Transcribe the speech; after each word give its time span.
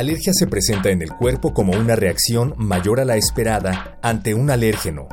Alergia 0.00 0.32
se 0.34 0.46
presenta 0.46 0.90
en 0.90 1.02
el 1.02 1.10
cuerpo 1.10 1.52
como 1.52 1.72
una 1.72 1.94
reacción 1.94 2.54
mayor 2.56 3.00
a 3.00 3.04
la 3.04 3.16
esperada 3.16 3.98
ante 4.02 4.34
un 4.34 4.50
alérgeno. 4.50 5.08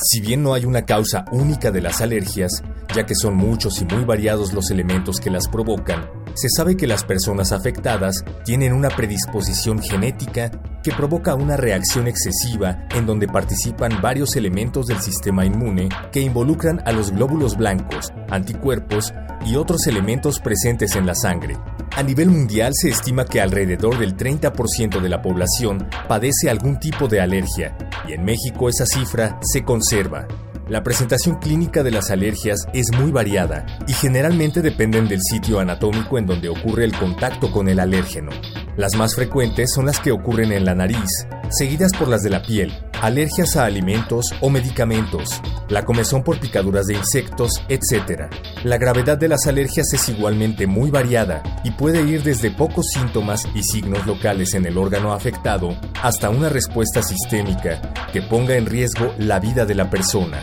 Si 0.00 0.20
bien 0.20 0.42
no 0.42 0.54
hay 0.54 0.64
una 0.64 0.86
causa 0.86 1.24
única 1.32 1.70
de 1.70 1.80
las 1.80 2.00
alergias, 2.00 2.62
ya 2.94 3.04
que 3.04 3.14
son 3.14 3.34
muchos 3.34 3.80
y 3.80 3.84
muy 3.84 4.04
variados 4.04 4.52
los 4.52 4.70
elementos 4.70 5.20
que 5.20 5.30
las 5.30 5.48
provocan, 5.48 6.08
se 6.34 6.48
sabe 6.48 6.76
que 6.76 6.86
las 6.86 7.04
personas 7.04 7.52
afectadas 7.52 8.24
tienen 8.44 8.72
una 8.72 8.88
predisposición 8.88 9.82
genética 9.82 10.50
que 10.82 10.92
provoca 10.92 11.34
una 11.34 11.56
reacción 11.56 12.08
excesiva 12.08 12.86
en 12.94 13.06
donde 13.06 13.28
participan 13.28 14.00
varios 14.02 14.34
elementos 14.36 14.86
del 14.86 15.00
sistema 15.00 15.44
inmune 15.44 15.88
que 16.12 16.20
involucran 16.20 16.82
a 16.86 16.92
los 16.92 17.10
glóbulos 17.10 17.56
blancos, 17.56 18.12
anticuerpos 18.30 19.12
y 19.44 19.56
otros 19.56 19.86
elementos 19.86 20.40
presentes 20.40 20.94
en 20.96 21.06
la 21.06 21.14
sangre. 21.14 21.56
A 21.96 22.02
nivel 22.02 22.28
mundial 22.28 22.72
se 22.74 22.90
estima 22.90 23.24
que 23.24 23.40
alrededor 23.40 23.98
del 23.98 24.18
30% 24.18 25.00
de 25.00 25.08
la 25.08 25.22
población 25.22 25.88
padece 26.06 26.50
algún 26.50 26.78
tipo 26.78 27.08
de 27.08 27.22
alergia 27.22 27.74
y 28.06 28.12
en 28.12 28.22
México 28.22 28.68
esa 28.68 28.84
cifra 28.84 29.40
se 29.40 29.64
conserva. 29.64 30.28
La 30.68 30.82
presentación 30.82 31.36
clínica 31.36 31.84
de 31.84 31.92
las 31.92 32.10
alergias 32.10 32.66
es 32.72 32.86
muy 32.98 33.12
variada 33.12 33.64
y 33.86 33.92
generalmente 33.92 34.62
dependen 34.62 35.06
del 35.06 35.20
sitio 35.22 35.60
anatómico 35.60 36.18
en 36.18 36.26
donde 36.26 36.48
ocurre 36.48 36.82
el 36.84 36.98
contacto 36.98 37.52
con 37.52 37.68
el 37.68 37.78
alérgeno. 37.78 38.32
Las 38.76 38.96
más 38.96 39.14
frecuentes 39.14 39.72
son 39.72 39.86
las 39.86 40.00
que 40.00 40.10
ocurren 40.10 40.50
en 40.50 40.64
la 40.64 40.74
nariz, 40.74 41.08
seguidas 41.50 41.92
por 41.96 42.08
las 42.08 42.22
de 42.22 42.30
la 42.30 42.42
piel, 42.42 42.72
alergias 43.00 43.56
a 43.56 43.64
alimentos 43.64 44.26
o 44.40 44.50
medicamentos, 44.50 45.40
la 45.68 45.84
comezón 45.84 46.24
por 46.24 46.40
picaduras 46.40 46.86
de 46.86 46.94
insectos, 46.94 47.62
etc. 47.68 48.24
La 48.64 48.76
gravedad 48.76 49.16
de 49.18 49.28
las 49.28 49.46
alergias 49.46 49.92
es 49.92 50.08
igualmente 50.08 50.66
muy 50.66 50.90
variada 50.90 51.44
y 51.62 51.70
puede 51.70 52.02
ir 52.02 52.24
desde 52.24 52.50
pocos 52.50 52.86
síntomas 52.92 53.44
y 53.54 53.62
signos 53.62 54.04
locales 54.04 54.54
en 54.54 54.66
el 54.66 54.76
órgano 54.78 55.12
afectado 55.12 55.76
hasta 56.02 56.28
una 56.28 56.48
respuesta 56.48 57.04
sistémica 57.04 57.80
que 58.12 58.20
ponga 58.20 58.56
en 58.56 58.66
riesgo 58.66 59.14
la 59.18 59.38
vida 59.38 59.64
de 59.64 59.76
la 59.76 59.88
persona. 59.88 60.42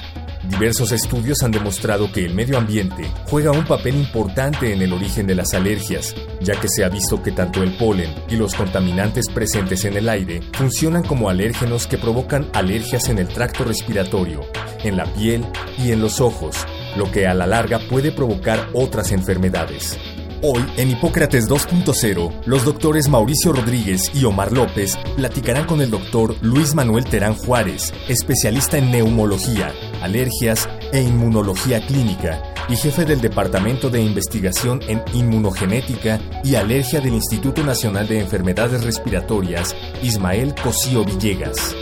Diversos 0.50 0.92
estudios 0.92 1.42
han 1.42 1.52
demostrado 1.52 2.12
que 2.12 2.26
el 2.26 2.34
medio 2.36 2.58
ambiente 2.58 3.10
juega 3.28 3.52
un 3.52 3.64
papel 3.64 3.96
importante 3.96 4.74
en 4.74 4.82
el 4.82 4.92
origen 4.92 5.26
de 5.26 5.36
las 5.36 5.54
alergias, 5.54 6.14
ya 6.42 6.60
que 6.60 6.68
se 6.68 6.84
ha 6.84 6.90
visto 6.90 7.24
que 7.24 7.32
tanto 7.32 7.64
el 7.64 7.78
polen 7.78 8.14
y 8.30 8.36
los 8.36 8.54
contaminantes 8.54 9.30
presentes 9.30 9.86
en 9.86 9.96
el 9.96 10.10
aire 10.10 10.42
funcionan 10.52 11.04
como 11.04 11.30
alérgenos 11.30 11.88
que 11.88 11.98
provocan 11.98 12.50
alergias 12.54 13.08
en 13.08 13.20
el 13.20 13.30
tracto 13.30 13.64
respiratorio, 13.64 14.42
en 14.84 14.98
la 14.98 15.06
piel 15.14 15.46
y 15.78 15.92
en 15.92 16.02
los 16.02 16.20
ojos, 16.20 16.58
lo 16.98 17.10
que 17.10 17.26
a 17.26 17.34
la 17.34 17.48
larga 17.48 17.80
puede 17.80 18.12
provocar 18.12 18.68
otras 18.74 19.14
enfermedades. 19.14 19.98
Hoy, 20.46 20.62
en 20.76 20.92
Hipócrates 20.92 21.48
2.0, 21.48 22.42
los 22.46 22.66
doctores 22.66 23.08
Mauricio 23.08 23.54
Rodríguez 23.54 24.12
y 24.14 24.26
Omar 24.26 24.52
López 24.52 24.98
platicarán 25.16 25.66
con 25.66 25.80
el 25.80 25.90
doctor 25.90 26.36
Luis 26.42 26.76
Manuel 26.76 27.06
Terán 27.06 27.34
Juárez, 27.34 27.94
especialista 28.10 28.78
en 28.78 28.92
neumología, 28.92 29.72
alergias 30.04 30.68
e 30.92 31.02
inmunología 31.02 31.80
clínica 31.86 32.44
y 32.68 32.76
jefe 32.76 33.06
del 33.06 33.22
Departamento 33.22 33.90
de 33.90 34.02
Investigación 34.02 34.82
en 34.88 35.02
Inmunogenética 35.14 36.20
y 36.44 36.56
Alergia 36.56 37.00
del 37.00 37.14
Instituto 37.14 37.64
Nacional 37.64 38.08
de 38.08 38.20
Enfermedades 38.20 38.84
Respiratorias, 38.84 39.76
Ismael 40.02 40.54
Cosío 40.62 41.04
Villegas. 41.06 41.76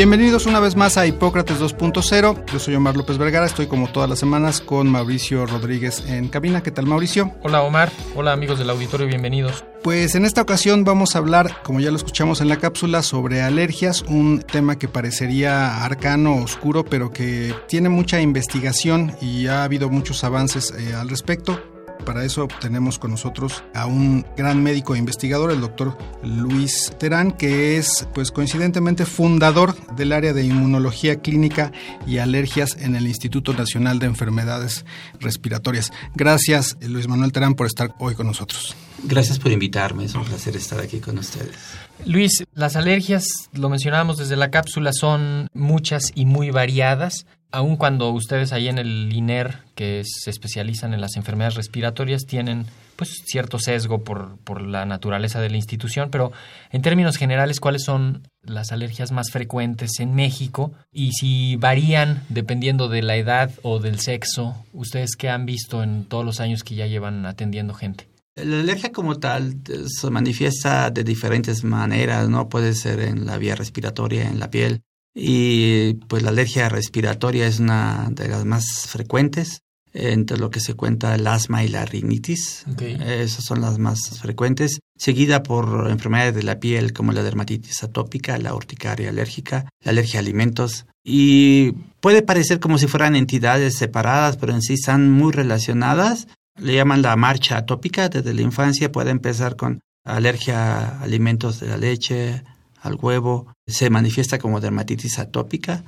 Bienvenidos 0.00 0.46
una 0.46 0.60
vez 0.60 0.76
más 0.76 0.96
a 0.96 1.06
Hipócrates 1.06 1.60
2.0. 1.60 2.46
Yo 2.50 2.58
soy 2.58 2.74
Omar 2.74 2.96
López 2.96 3.18
Vergara, 3.18 3.44
estoy 3.44 3.66
como 3.66 3.92
todas 3.92 4.08
las 4.08 4.18
semanas 4.18 4.62
con 4.62 4.88
Mauricio 4.88 5.44
Rodríguez 5.44 6.02
en 6.06 6.28
cabina. 6.28 6.62
¿Qué 6.62 6.70
tal 6.70 6.86
Mauricio? 6.86 7.34
Hola 7.42 7.60
Omar, 7.60 7.92
hola 8.14 8.32
amigos 8.32 8.58
del 8.58 8.70
auditorio, 8.70 9.06
bienvenidos. 9.06 9.62
Pues 9.82 10.14
en 10.14 10.24
esta 10.24 10.40
ocasión 10.40 10.84
vamos 10.84 11.14
a 11.14 11.18
hablar, 11.18 11.62
como 11.62 11.80
ya 11.80 11.90
lo 11.90 11.98
escuchamos 11.98 12.40
en 12.40 12.48
la 12.48 12.56
cápsula, 12.56 13.02
sobre 13.02 13.42
alergias, 13.42 14.02
un 14.02 14.40
tema 14.40 14.78
que 14.78 14.88
parecería 14.88 15.84
arcano, 15.84 16.36
oscuro, 16.36 16.82
pero 16.82 17.12
que 17.12 17.54
tiene 17.68 17.90
mucha 17.90 18.22
investigación 18.22 19.14
y 19.20 19.48
ha 19.48 19.64
habido 19.64 19.90
muchos 19.90 20.24
avances 20.24 20.72
eh, 20.78 20.94
al 20.94 21.10
respecto. 21.10 21.60
Para 22.04 22.24
eso 22.24 22.48
tenemos 22.60 22.98
con 22.98 23.10
nosotros 23.10 23.62
a 23.74 23.86
un 23.86 24.24
gran 24.36 24.62
médico 24.62 24.94
e 24.94 24.98
investigador, 24.98 25.50
el 25.50 25.60
doctor 25.60 25.96
Luis 26.22 26.92
Terán, 26.98 27.32
que 27.32 27.76
es, 27.76 28.06
pues 28.14 28.30
coincidentemente, 28.30 29.06
fundador 29.06 29.76
del 29.96 30.12
área 30.12 30.32
de 30.32 30.44
inmunología 30.44 31.20
clínica 31.20 31.72
y 32.06 32.18
alergias 32.18 32.76
en 32.80 32.96
el 32.96 33.06
Instituto 33.06 33.52
Nacional 33.52 33.98
de 33.98 34.06
Enfermedades 34.06 34.84
Respiratorias. 35.20 35.92
Gracias, 36.14 36.76
Luis 36.80 37.08
Manuel 37.08 37.32
Terán, 37.32 37.54
por 37.54 37.66
estar 37.66 37.94
hoy 37.98 38.14
con 38.14 38.26
nosotros. 38.26 38.74
Gracias 39.04 39.38
por 39.38 39.52
invitarme, 39.52 40.04
es 40.04 40.14
un 40.14 40.24
placer 40.24 40.56
estar 40.56 40.80
aquí 40.80 41.00
con 41.00 41.18
ustedes. 41.18 41.56
Luis, 42.04 42.44
las 42.54 42.76
alergias, 42.76 43.24
lo 43.52 43.68
mencionábamos 43.68 44.18
desde 44.18 44.36
la 44.36 44.50
cápsula, 44.50 44.92
son 44.92 45.48
muchas 45.54 46.12
y 46.14 46.26
muy 46.26 46.50
variadas 46.50 47.26
aun 47.52 47.76
cuando 47.76 48.10
ustedes 48.10 48.52
ahí 48.52 48.68
en 48.68 48.78
el 48.78 49.12
INER, 49.12 49.58
que 49.74 50.02
se 50.04 50.30
especializan 50.30 50.94
en 50.94 51.00
las 51.00 51.16
enfermedades 51.16 51.54
respiratorias, 51.54 52.26
tienen 52.26 52.66
pues 52.96 53.22
cierto 53.24 53.58
sesgo 53.58 54.04
por, 54.04 54.36
por 54.44 54.60
la 54.60 54.84
naturaleza 54.84 55.40
de 55.40 55.48
la 55.48 55.56
institución, 55.56 56.10
pero 56.10 56.32
en 56.70 56.82
términos 56.82 57.16
generales, 57.16 57.58
¿cuáles 57.58 57.82
son 57.84 58.28
las 58.42 58.72
alergias 58.72 59.10
más 59.10 59.30
frecuentes 59.30 60.00
en 60.00 60.14
México? 60.14 60.72
Y 60.92 61.12
si 61.12 61.56
varían 61.56 62.24
dependiendo 62.28 62.88
de 62.88 63.02
la 63.02 63.16
edad 63.16 63.50
o 63.62 63.78
del 63.78 64.00
sexo, 64.00 64.54
¿ustedes 64.74 65.16
qué 65.16 65.30
han 65.30 65.46
visto 65.46 65.82
en 65.82 66.04
todos 66.04 66.24
los 66.24 66.40
años 66.40 66.62
que 66.62 66.74
ya 66.74 66.86
llevan 66.86 67.24
atendiendo 67.24 67.72
gente? 67.72 68.06
La 68.36 68.60
alergia 68.60 68.92
como 68.92 69.16
tal 69.16 69.56
se 69.86 70.10
manifiesta 70.10 70.90
de 70.90 71.04
diferentes 71.04 71.64
maneras, 71.64 72.28
¿no? 72.28 72.48
Puede 72.48 72.74
ser 72.74 73.00
en 73.00 73.26
la 73.26 73.38
vía 73.38 73.54
respiratoria, 73.54 74.28
en 74.28 74.38
la 74.38 74.50
piel, 74.50 74.82
y 75.14 75.94
pues 76.08 76.22
la 76.22 76.30
alergia 76.30 76.68
respiratoria 76.68 77.46
es 77.46 77.58
una 77.58 78.08
de 78.10 78.28
las 78.28 78.44
más 78.44 78.86
frecuentes 78.86 79.62
entre 79.92 80.38
lo 80.38 80.50
que 80.50 80.60
se 80.60 80.74
cuenta 80.74 81.14
el 81.14 81.26
asma 81.26 81.64
y 81.64 81.68
la 81.68 81.84
rinitis. 81.84 82.64
Esas 82.78 83.44
son 83.44 83.60
las 83.60 83.78
más 83.78 84.20
frecuentes, 84.20 84.80
seguida 84.96 85.42
por 85.42 85.88
enfermedades 85.90 86.34
de 86.34 86.42
la 86.42 86.60
piel 86.60 86.92
como 86.92 87.12
la 87.12 87.22
dermatitis 87.22 87.82
atópica, 87.82 88.38
la 88.38 88.54
urticaria 88.54 89.08
alérgica, 89.08 89.68
la 89.82 89.90
alergia 89.90 90.20
a 90.20 90.22
alimentos. 90.22 90.86
Y 91.04 91.72
puede 92.00 92.22
parecer 92.22 92.60
como 92.60 92.78
si 92.78 92.86
fueran 92.86 93.16
entidades 93.16 93.76
separadas, 93.76 94.36
pero 94.36 94.52
en 94.52 94.62
sí 94.62 94.74
están 94.74 95.10
muy 95.10 95.32
relacionadas. 95.32 96.28
Le 96.56 96.74
llaman 96.74 97.02
la 97.02 97.16
marcha 97.16 97.56
atópica 97.56 98.08
desde 98.08 98.34
la 98.34 98.42
infancia. 98.42 98.92
Puede 98.92 99.10
empezar 99.10 99.56
con 99.56 99.80
alergia 100.04 100.78
a 100.78 101.02
alimentos 101.02 101.58
de 101.60 101.68
la 101.68 101.78
leche, 101.78 102.44
al 102.80 102.96
huevo, 103.00 103.52
se 103.66 103.90
manifiesta 103.90 104.38
como 104.38 104.60
dermatitis 104.60 105.18
atópica. 105.18 105.84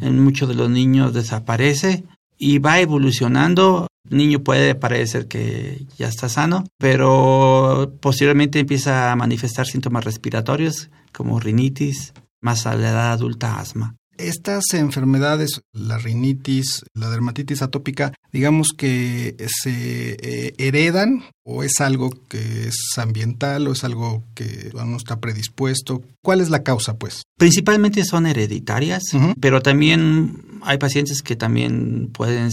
En 0.00 0.22
muchos 0.22 0.48
de 0.48 0.54
los 0.54 0.70
niños 0.70 1.12
desaparece 1.12 2.04
y 2.38 2.58
va 2.58 2.80
evolucionando. 2.80 3.88
El 4.10 4.16
niño 4.16 4.40
puede 4.40 4.74
parecer 4.74 5.28
que 5.28 5.86
ya 5.96 6.08
está 6.08 6.28
sano, 6.28 6.66
pero 6.78 7.94
posteriormente 8.00 8.58
empieza 8.58 9.12
a 9.12 9.16
manifestar 9.16 9.66
síntomas 9.66 10.04
respiratorios 10.04 10.90
como 11.12 11.40
rinitis, 11.40 12.12
más 12.40 12.66
a 12.66 12.74
la 12.74 12.90
edad 12.90 13.12
adulta 13.12 13.60
asma. 13.60 13.96
Estas 14.18 14.74
enfermedades, 14.74 15.62
la 15.72 15.98
rinitis, 15.98 16.84
la 16.94 17.08
dermatitis 17.08 17.62
atópica, 17.62 18.12
digamos 18.30 18.68
que 18.76 19.36
se 19.48 20.16
eh, 20.20 20.54
heredan 20.58 21.24
o 21.44 21.62
es 21.62 21.80
algo 21.80 22.10
que 22.28 22.68
es 22.68 22.76
ambiental 22.96 23.66
o 23.66 23.72
es 23.72 23.84
algo 23.84 24.22
que 24.34 24.70
no 24.74 24.96
está 24.96 25.20
predispuesto? 25.20 26.02
¿Cuál 26.22 26.40
es 26.40 26.50
la 26.50 26.62
causa, 26.62 26.96
pues? 26.96 27.22
Principalmente 27.38 28.04
son 28.04 28.26
hereditarias, 28.26 29.02
pero 29.40 29.60
también 29.60 30.44
hay 30.62 30.78
pacientes 30.78 31.22
que 31.22 31.34
también 31.34 32.10
pueden, 32.12 32.50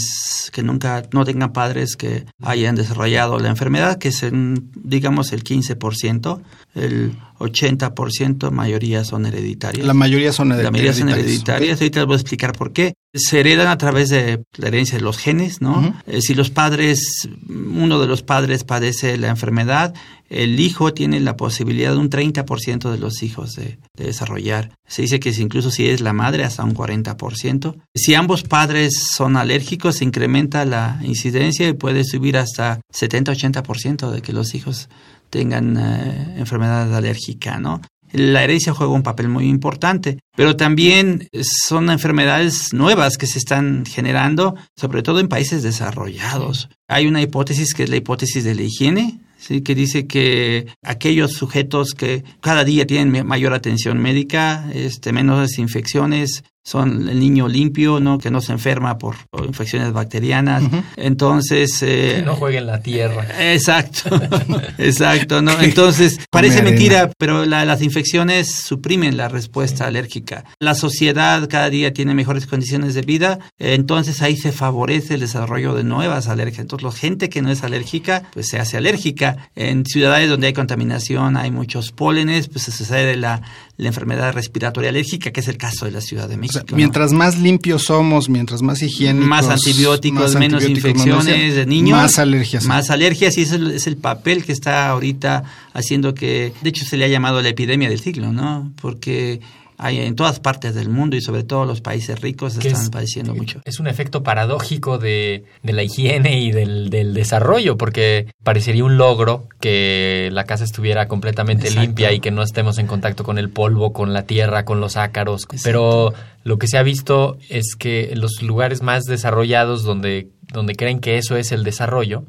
que 0.52 0.64
nunca, 0.64 1.04
no 1.14 1.26
tengan 1.26 1.54
padres 1.54 1.96
que 1.96 2.26
hayan 2.42 2.76
desarrollado 2.76 3.38
la 3.40 3.50
enfermedad, 3.50 4.00
que 4.00 4.08
es, 4.08 4.26
digamos, 4.32 5.32
el 5.32 5.44
15%, 5.44 6.42
el 6.76 7.18
80% 7.38 8.52
mayoría 8.52 9.04
son 9.04 9.26
hereditarias. 9.26 9.86
La 9.86 9.94
mayoría 9.94 10.34
son 10.34 10.52
hereditarias. 10.52 10.64
La 10.64 10.72
mayoría 10.72 10.94
son 10.94 11.10
hereditarias. 11.10 11.80
Ahorita 11.80 12.00
les 12.00 12.08
voy 12.08 12.16
a 12.16 12.20
explicar 12.20 12.54
por 12.54 12.74
qué. 12.74 12.96
Se 13.14 13.40
heredan 13.40 13.68
a 13.68 13.78
través 13.78 14.10
de 14.10 14.44
la 14.56 14.68
herencia 14.68 14.98
de 14.98 15.04
los 15.04 15.18
genes, 15.18 15.62
¿no? 15.62 15.96
Eh, 16.06 16.22
si 16.22 16.36
los 16.36 16.52
padres, 16.52 17.28
uno 17.48 18.00
de 18.00 18.08
los 18.08 18.22
padres 18.22 18.64
padece 18.64 19.18
la 19.18 19.30
enfermedad, 19.30 19.96
el 20.30 20.60
hijo 20.60 20.94
tiene 20.94 21.20
la 21.20 21.36
posibilidad 21.36 21.92
de 21.92 21.98
un 21.98 22.10
30% 22.10 22.92
de 22.92 23.00
los 23.00 23.24
hijos 23.24 23.56
de, 23.56 23.80
desarrollar. 23.96 24.72
Se 24.88 25.02
dice 25.02 25.20
que 25.20 25.30
incluso 25.30 25.72
si 25.72 25.88
es 25.90 26.02
la 26.02 26.14
madre, 26.14 26.44
hasta 26.44 26.64
un 26.64 26.76
40%. 26.76 27.76
Si 27.96 28.14
ambos 28.14 28.44
padres 28.44 28.94
son 29.16 29.38
alérgicos, 29.38 29.98
se 29.98 30.06
incrementa 30.06 30.64
la 30.66 31.00
incidencia 31.04 31.68
y 31.68 31.74
puede 31.74 32.04
subir 32.04 32.38
hasta 32.38 32.80
70-80% 32.94 34.12
de 34.12 34.22
que 34.22 34.34
los 34.34 34.54
hijos 34.54 34.88
tengan 35.30 35.78
eh, 35.78 36.36
enfermedad 36.38 36.94
alérgica, 36.96 37.60
¿no? 37.60 37.82
La 38.12 38.44
herencia 38.44 38.74
juega 38.74 38.94
un 38.94 39.04
papel 39.04 39.30
muy 39.30 39.48
importante, 39.48 40.20
pero 40.36 40.56
también 40.56 41.28
son 41.42 41.90
enfermedades 41.90 42.74
nuevas 42.74 43.18
que 43.18 43.28
se 43.28 43.38
están 43.40 43.86
generando, 43.86 44.56
sobre 44.76 45.04
todo 45.04 45.20
en 45.20 45.28
países 45.28 45.64
desarrollados. 45.64 46.70
Hay 46.88 47.08
una 47.08 47.22
hipótesis 47.22 47.74
que 47.74 47.84
es 47.84 47.90
la 47.90 47.98
hipótesis 47.98 48.44
de 48.44 48.56
la 48.56 48.64
higiene, 48.64 49.20
¿sí? 49.38 49.62
que 49.62 49.76
dice 49.76 50.08
que 50.08 50.68
aquellos 50.84 51.34
sujetos 51.34 51.92
que 51.92 52.24
cada 52.42 52.64
día 52.64 52.88
tienen 52.88 53.26
mayor 53.26 53.54
atención 53.54 54.00
médica, 54.00 54.70
este, 54.74 55.14
menos 55.14 55.58
infecciones, 55.60 56.44
son 56.64 57.10
el 57.10 57.20
niño 57.20 57.48
limpio, 57.48 58.00
¿no? 58.00 58.20
Que 58.20 58.30
no 58.30 58.42
se 58.42 58.52
enferma 58.52 58.98
por 58.98 59.16
infecciones 59.46 59.92
bacterianas. 59.92 60.64
Entonces... 60.98 61.82
Eh, 61.82 62.22
no 62.26 62.36
juegue 62.36 62.60
en 62.60 62.68
la 62.68 62.82
tierra. 62.82 63.26
Exacto, 63.40 64.10
exacto, 64.78 65.42
¿no? 65.42 65.60
Entonces, 65.62 66.20
parece 66.30 66.62
mentira, 66.62 67.12
pero 67.18 67.46
las 67.46 67.82
infecciones 67.82 68.52
suprimen 68.52 69.18
la 69.18 69.30
respuesta 69.30 69.88
alérgica. 69.88 70.46
La 70.60 70.76
sociedad 70.76 71.48
cada 71.50 71.70
día 71.70 71.94
tiene 71.94 72.14
mejores 72.14 72.46
condiciones 72.46 72.94
de 72.94 73.02
vida, 73.02 73.40
entonces 73.58 74.22
ahí 74.22 74.36
se 74.36 74.52
favorece 74.52 75.16
el 75.16 75.22
desarrollo 75.22 75.74
de 75.74 75.84
nuevas 75.84 76.28
alergias. 76.28 76.62
Entonces, 76.62 76.84
la 76.84 76.92
gente 76.92 77.30
que 77.30 77.42
no 77.42 77.52
es 77.52 77.64
alérgica, 77.64 78.24
pues 78.34 78.48
se 78.48 78.60
hace 78.60 78.78
alérgica. 78.78 79.50
En 79.56 79.86
ciudades 79.86 80.30
donde 80.30 80.48
hay 80.48 80.54
contaminación, 80.54 81.38
hay 81.38 81.52
muchos 81.52 81.92
pólenes, 81.92 82.48
pues 82.48 82.66
se 82.66 82.72
sucede 82.72 83.16
la, 83.16 83.42
la 83.80 83.88
enfermedad 83.88 84.34
respiratoria 84.34 84.90
alérgica, 84.90 85.32
que 85.32 85.40
es 85.40 85.48
el 85.48 85.58
caso 85.58 85.86
de 85.86 85.92
la 85.92 86.02
Ciudad 86.02 86.28
de 86.28 86.38
México 86.38 86.50
mientras 86.74 87.14
más 87.14 87.38
limpios 87.38 87.84
somos, 87.84 88.30
mientras 88.30 88.62
más 88.62 88.82
higiénicos, 88.82 89.28
más 89.28 89.48
antibióticos, 89.48 90.36
menos 90.36 90.68
infecciones 90.68 91.56
de 91.56 91.66
niños, 91.66 91.98
más 91.98 92.20
alergias. 92.20 92.66
Más 92.66 92.90
alergias 92.90 93.38
y 93.38 93.44
ese 93.44 93.76
es 93.76 93.88
el 93.88 93.98
papel 93.98 94.44
que 94.44 94.52
está 94.52 94.90
ahorita 94.90 95.44
haciendo 95.74 96.14
que, 96.14 96.54
de 96.62 96.70
hecho 96.70 96.86
se 96.86 96.98
le 96.98 97.06
ha 97.06 97.08
llamado 97.08 97.42
la 97.42 97.50
epidemia 97.50 97.90
del 97.90 98.00
siglo, 98.00 98.34
¿no? 98.34 98.72
Porque 98.82 99.40
hay 99.80 100.00
en 100.00 100.16
todas 100.16 100.42
partes 100.42 100.76
del 100.76 100.90
mundo 100.90 101.16
y 101.16 101.22
sobre 101.22 101.44
todo 101.44 101.64
los 101.64 101.80
países 101.80 102.20
ricos 102.20 102.58
están 102.58 102.92
padeciendo 102.92 103.34
mucho. 103.34 103.62
Es 103.64 103.80
un 103.80 103.88
efecto 103.88 104.24
paradójico 104.24 104.98
de, 104.98 105.46
la 105.64 105.84
higiene 105.84 106.42
y 106.42 106.52
del, 106.52 106.90
desarrollo, 107.14 107.78
porque 107.78 108.28
parecería 108.44 108.84
un 108.84 108.98
logro 108.98 109.48
que 109.62 110.30
la 110.34 110.44
casa 110.44 110.66
estuviera 110.66 111.08
completamente 111.08 111.72
limpia 111.72 112.12
y 112.12 112.20
que 112.20 112.30
no 112.30 112.44
estemos 112.44 112.78
en 112.78 112.88
contacto 112.88 113.24
con 113.24 113.38
el 113.38 113.50
polvo, 113.50 113.94
con 113.94 114.12
la 114.12 114.24
tierra, 114.24 114.66
con 114.66 114.82
los 114.82 114.98
ácaros. 114.98 115.48
Pero 115.64 116.14
lo 116.44 116.60
que 116.60 116.68
se 116.68 116.78
ha 116.78 116.84
visto 116.84 117.38
es 117.48 117.76
que 117.80 118.12
los 118.16 118.42
lugares 118.42 118.82
más 118.82 119.06
desarrollados 119.06 119.84
donde 119.84 120.28
donde 120.52 120.76
creen 120.76 121.00
que 121.00 121.20
eso 121.20 121.38
es 121.38 121.52
el 121.52 121.64
desarrollo, 121.64 122.24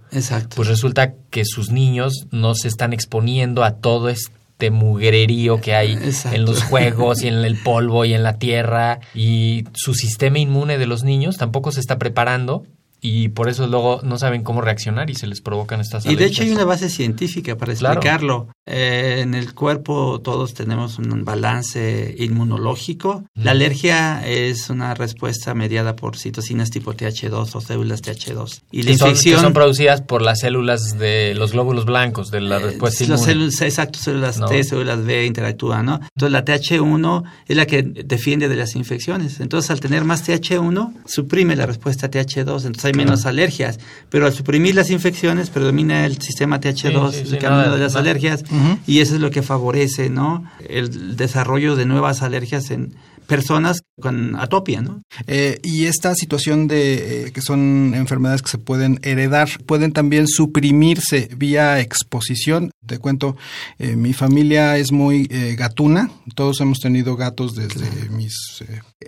pues 0.54 0.68
resulta 0.68 1.14
que 1.30 1.46
sus 1.46 1.70
niños 1.70 2.26
no 2.30 2.54
se 2.54 2.68
están 2.68 2.92
exponiendo 2.92 3.64
a 3.64 3.76
todo 3.76 4.10
este 4.10 4.30
mugrerío 4.68 5.62
que 5.62 5.74
hay 5.74 5.98
en 6.32 6.44
los 6.44 6.62
juegos 6.64 7.22
y 7.22 7.28
en 7.28 7.36
el 7.36 7.56
polvo 7.64 8.04
y 8.04 8.12
en 8.12 8.22
la 8.22 8.34
tierra 8.38 9.00
y 9.14 9.64
su 9.72 9.94
sistema 9.94 10.38
inmune 10.38 10.76
de 10.76 10.86
los 10.86 11.02
niños 11.04 11.38
tampoco 11.38 11.72
se 11.72 11.80
está 11.80 11.98
preparando 11.98 12.64
y 13.00 13.28
por 13.28 13.48
eso 13.48 13.66
luego 13.66 14.00
no 14.02 14.18
saben 14.18 14.42
cómo 14.42 14.60
reaccionar 14.60 15.08
y 15.10 15.14
se 15.14 15.26
les 15.26 15.40
provocan 15.40 15.80
estas 15.80 16.04
alergias. 16.04 16.12
Y 16.12 16.22
de 16.22 16.30
hecho 16.30 16.42
hay 16.42 16.50
una 16.50 16.64
base 16.64 16.90
científica 16.90 17.56
para 17.56 17.72
explicarlo. 17.72 18.48
Eh, 18.72 19.20
en 19.22 19.34
el 19.34 19.52
cuerpo 19.52 20.20
todos 20.20 20.54
tenemos 20.54 20.98
un 20.98 21.24
balance 21.24 22.14
inmunológico. 22.18 23.24
La 23.34 23.50
alergia 23.50 24.24
es 24.24 24.70
una 24.70 24.94
respuesta 24.94 25.54
mediada 25.54 25.96
por 25.96 26.16
citocinas 26.16 26.70
tipo 26.70 26.94
TH2 26.94 27.54
o 27.54 27.60
células 27.60 28.02
TH2. 28.02 28.62
Y 28.70 28.82
la 28.82 28.92
infección 28.92 29.36
son, 29.36 29.44
son 29.46 29.52
producidas 29.54 30.02
por 30.02 30.22
las 30.22 30.40
células 30.40 30.98
de 30.98 31.34
los 31.34 31.52
glóbulos 31.52 31.84
blancos 31.84 32.30
de 32.30 32.42
la 32.42 32.58
eh, 32.58 32.60
respuesta 32.60 33.04
inmune. 33.04 33.22
Células, 33.22 33.60
exacto, 33.62 33.98
células 33.98 34.40
T, 34.48 34.62
células 34.62 35.04
B 35.04 35.26
interactúan, 35.26 35.86
¿no? 35.86 36.00
Entonces 36.14 36.30
la 36.30 36.44
TH1 36.44 37.24
es 37.48 37.56
la 37.56 37.66
que 37.66 37.82
defiende 37.82 38.48
de 38.48 38.56
las 38.56 38.76
infecciones. 38.76 39.40
Entonces 39.40 39.72
al 39.72 39.80
tener 39.80 40.04
más 40.04 40.28
TH1 40.28 40.94
suprime 41.06 41.56
la 41.56 41.66
respuesta 41.66 42.08
TH2. 42.08 42.66
Entonces 42.66 42.84
hay 42.84 42.92
menos 42.92 43.26
alergias. 43.26 43.80
Pero 44.10 44.26
al 44.26 44.32
suprimir 44.32 44.76
las 44.76 44.90
infecciones 44.90 45.50
predomina 45.50 46.06
el 46.06 46.22
sistema 46.22 46.60
TH2, 46.60 47.32
el 47.32 47.38
camino 47.38 47.72
de 47.72 47.78
las 47.78 47.96
alergias, 47.96 48.44
y 48.86 49.00
eso 49.00 49.14
es 49.14 49.20
lo 49.20 49.30
que 49.30 49.42
favorece 49.42 50.10
¿no? 50.10 50.44
el 50.68 51.16
desarrollo 51.16 51.76
de 51.76 51.86
nuevas 51.86 52.22
alergias 52.22 52.70
en 52.70 52.94
personas 53.30 53.82
con 54.00 54.34
atopia, 54.34 54.82
¿no? 54.82 55.04
Eh, 55.28 55.60
y 55.62 55.84
esta 55.84 56.16
situación 56.16 56.66
de 56.66 57.26
eh, 57.26 57.32
que 57.32 57.40
son 57.42 57.94
enfermedades 57.94 58.42
que 58.42 58.48
se 58.48 58.58
pueden 58.58 58.98
heredar, 59.04 59.48
pueden 59.66 59.92
también 59.92 60.26
suprimirse 60.26 61.30
vía 61.36 61.78
exposición. 61.78 62.72
Te 62.84 62.98
cuento, 62.98 63.36
eh, 63.78 63.94
mi 63.94 64.14
familia 64.14 64.78
es 64.78 64.90
muy 64.90 65.28
gatuna, 65.56 66.10
todos 66.34 66.60
hemos 66.60 66.80
tenido 66.80 67.14
gatos 67.14 67.54
desde 67.54 68.08
mis 68.08 68.34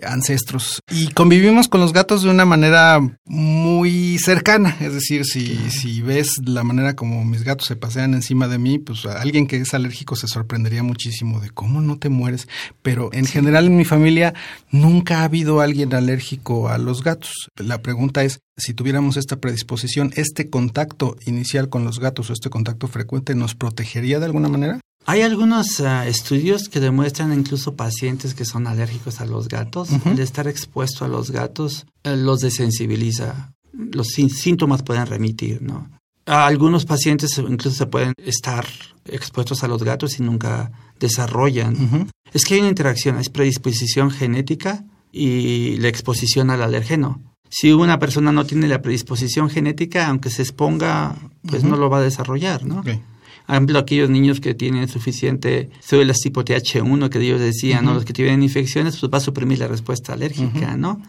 ancestros. 0.03 0.79
Y 0.89 1.07
convivimos 1.07 1.67
con 1.67 1.81
los 1.81 1.91
gatos 1.91 2.23
de 2.23 2.29
una 2.29 2.45
manera 2.45 3.01
muy 3.25 4.19
cercana, 4.19 4.77
es 4.79 4.93
decir, 4.93 5.25
si, 5.25 5.57
si 5.69 6.01
ves 6.01 6.35
la 6.45 6.63
manera 6.63 6.95
como 6.95 7.25
mis 7.25 7.43
gatos 7.43 7.67
se 7.67 7.75
pasean 7.75 8.13
encima 8.13 8.47
de 8.47 8.57
mí, 8.57 8.79
pues 8.79 9.05
alguien 9.05 9.47
que 9.47 9.57
es 9.57 9.73
alérgico 9.73 10.15
se 10.15 10.27
sorprendería 10.27 10.83
muchísimo 10.83 11.41
de 11.41 11.49
cómo 11.49 11.81
no 11.81 11.97
te 11.97 12.07
mueres, 12.07 12.47
pero 12.81 13.09
en 13.11 13.25
general 13.25 13.65
en 13.65 13.75
mi 13.75 13.83
familia 13.83 14.12
nunca 14.71 15.19
ha 15.19 15.23
habido 15.25 15.61
alguien 15.61 15.93
alérgico 15.93 16.69
a 16.69 16.77
los 16.77 17.03
gatos. 17.03 17.49
La 17.57 17.81
pregunta 17.81 18.23
es, 18.23 18.39
si 18.57 18.73
tuviéramos 18.73 19.17
esta 19.17 19.37
predisposición, 19.37 20.11
¿este 20.15 20.49
contacto 20.49 21.15
inicial 21.25 21.69
con 21.69 21.85
los 21.85 21.99
gatos 21.99 22.29
o 22.29 22.33
este 22.33 22.49
contacto 22.49 22.87
frecuente 22.87 23.35
nos 23.35 23.55
protegería 23.55 24.19
de 24.19 24.25
alguna 24.25 24.49
manera? 24.49 24.79
Hay 25.05 25.21
algunos 25.21 25.81
ah, 25.81 26.07
estudios 26.07 26.69
que 26.69 26.79
demuestran 26.79 27.33
incluso 27.33 27.75
pacientes 27.75 28.33
que 28.33 28.45
son 28.45 28.67
alérgicos 28.67 29.19
a 29.19 29.25
los 29.25 29.49
gatos. 29.49 29.89
El 30.05 30.19
estar 30.19 30.47
expuesto 30.47 31.03
a 31.03 31.09
los 31.09 31.31
gatos 31.31 31.85
eh, 32.03 32.15
los 32.15 32.39
desensibiliza. 32.39 33.53
Los 33.73 34.09
síntomas 34.09 34.83
pueden 34.83 35.05
remitir, 35.05 35.61
¿no? 35.61 35.89
Algunos 36.25 36.85
pacientes 36.85 37.37
incluso 37.37 37.77
se 37.77 37.85
pueden 37.85 38.13
estar 38.17 38.65
expuestos 39.05 39.63
a 39.63 39.67
los 39.67 39.83
gatos 39.83 40.19
y 40.19 40.23
nunca 40.23 40.71
desarrollan. 40.99 42.09
Es 42.33 42.45
que 42.45 42.55
hay 42.55 42.59
una 42.61 42.69
interacción, 42.69 43.17
es 43.19 43.29
predisposición 43.29 44.09
genética 44.09 44.83
y 45.11 45.77
la 45.77 45.89
exposición 45.89 46.49
al 46.49 46.61
alergeno. 46.61 47.21
Si 47.49 47.71
una 47.71 47.99
persona 47.99 48.31
no 48.31 48.45
tiene 48.45 48.67
la 48.67 48.81
predisposición 48.81 49.49
genética, 49.49 50.07
aunque 50.07 50.31
se 50.31 50.41
exponga, 50.41 51.15
pues 51.47 51.63
no 51.63 51.75
lo 51.77 51.89
va 51.89 51.99
a 51.99 52.01
desarrollar, 52.01 52.65
¿no? 52.65 52.83
Por 53.45 53.55
ejemplo, 53.55 53.79
aquellos 53.79 54.09
niños 54.09 54.39
que 54.39 54.53
tienen 54.53 54.87
suficiente 54.87 55.69
células 55.81 56.17
tipo 56.19 56.43
TH1, 56.43 57.09
que 57.09 57.19
ellos 57.19 57.41
decían, 57.41 57.85
¿no? 57.85 57.93
Los 57.93 58.05
que 58.05 58.13
tienen 58.13 58.41
infecciones, 58.41 58.97
pues 58.97 59.11
va 59.11 59.17
a 59.17 59.21
suprimir 59.21 59.59
la 59.59 59.67
respuesta 59.67 60.13
alérgica, 60.13 60.77
¿no? 60.77 61.01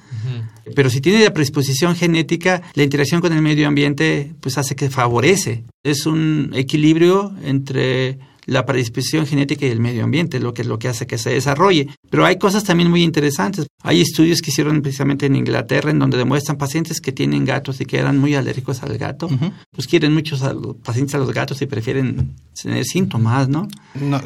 Pero 0.75 0.91
si 0.91 1.01
tiene 1.01 1.23
la 1.23 1.33
predisposición 1.33 1.95
genética, 1.95 2.63
la 2.75 2.83
interacción 2.83 3.21
con 3.21 3.33
el 3.33 3.43
medio 3.43 3.69
ambiente, 3.69 4.33
pues 4.41 4.59
hace 4.59 4.75
que 4.75 4.91
favorece. 4.91 5.65
Es 5.83 6.07
un 6.07 6.51
equilibrio 6.55 7.33
entre 7.45 8.19
la 8.47 8.67
predisposición 8.67 9.27
genética 9.27 9.67
y 9.67 9.71
el 9.71 9.81
medio 9.81 10.05
ambiente, 10.05 10.41
lo 10.41 10.55
que 10.55 10.63
es 10.63 10.69
lo 10.69 10.79
que 10.79 10.89
hace 10.89 11.07
que 11.07 11.19
se 11.19 11.31
desarrolle. 11.31 11.89
Pero 12.11 12.25
hay 12.25 12.39
cosas 12.39 12.65
también 12.65 12.91
muy 12.91 13.03
interesantes. 13.03 13.67
Hay 13.83 14.01
estudios 14.01 14.41
que 14.41 14.51
hicieron 14.51 14.81
precisamente 14.83 15.27
en 15.27 15.37
Inglaterra 15.37 15.91
en 15.91 15.99
donde 15.99 16.17
demuestran 16.17 16.57
pacientes 16.57 17.01
que 17.01 17.13
tienen 17.13 17.45
gatos 17.45 17.81
y 17.81 17.87
que 17.87 17.99
eran 17.99 18.19
muy 18.19 18.35
alérgicos 18.35 18.83
al 18.83 18.97
gato, 18.99 19.29
pues 19.73 19.87
quieren 19.87 20.15
muchos 20.15 20.43
a 20.43 20.53
los 20.53 20.77
pacientes 20.77 21.15
a 21.15 21.19
los 21.19 21.33
gatos 21.33 21.61
y 21.63 21.67
prefieren 21.67 22.35
tener 22.61 22.85
síntomas, 22.85 23.49
¿no? 23.49 23.69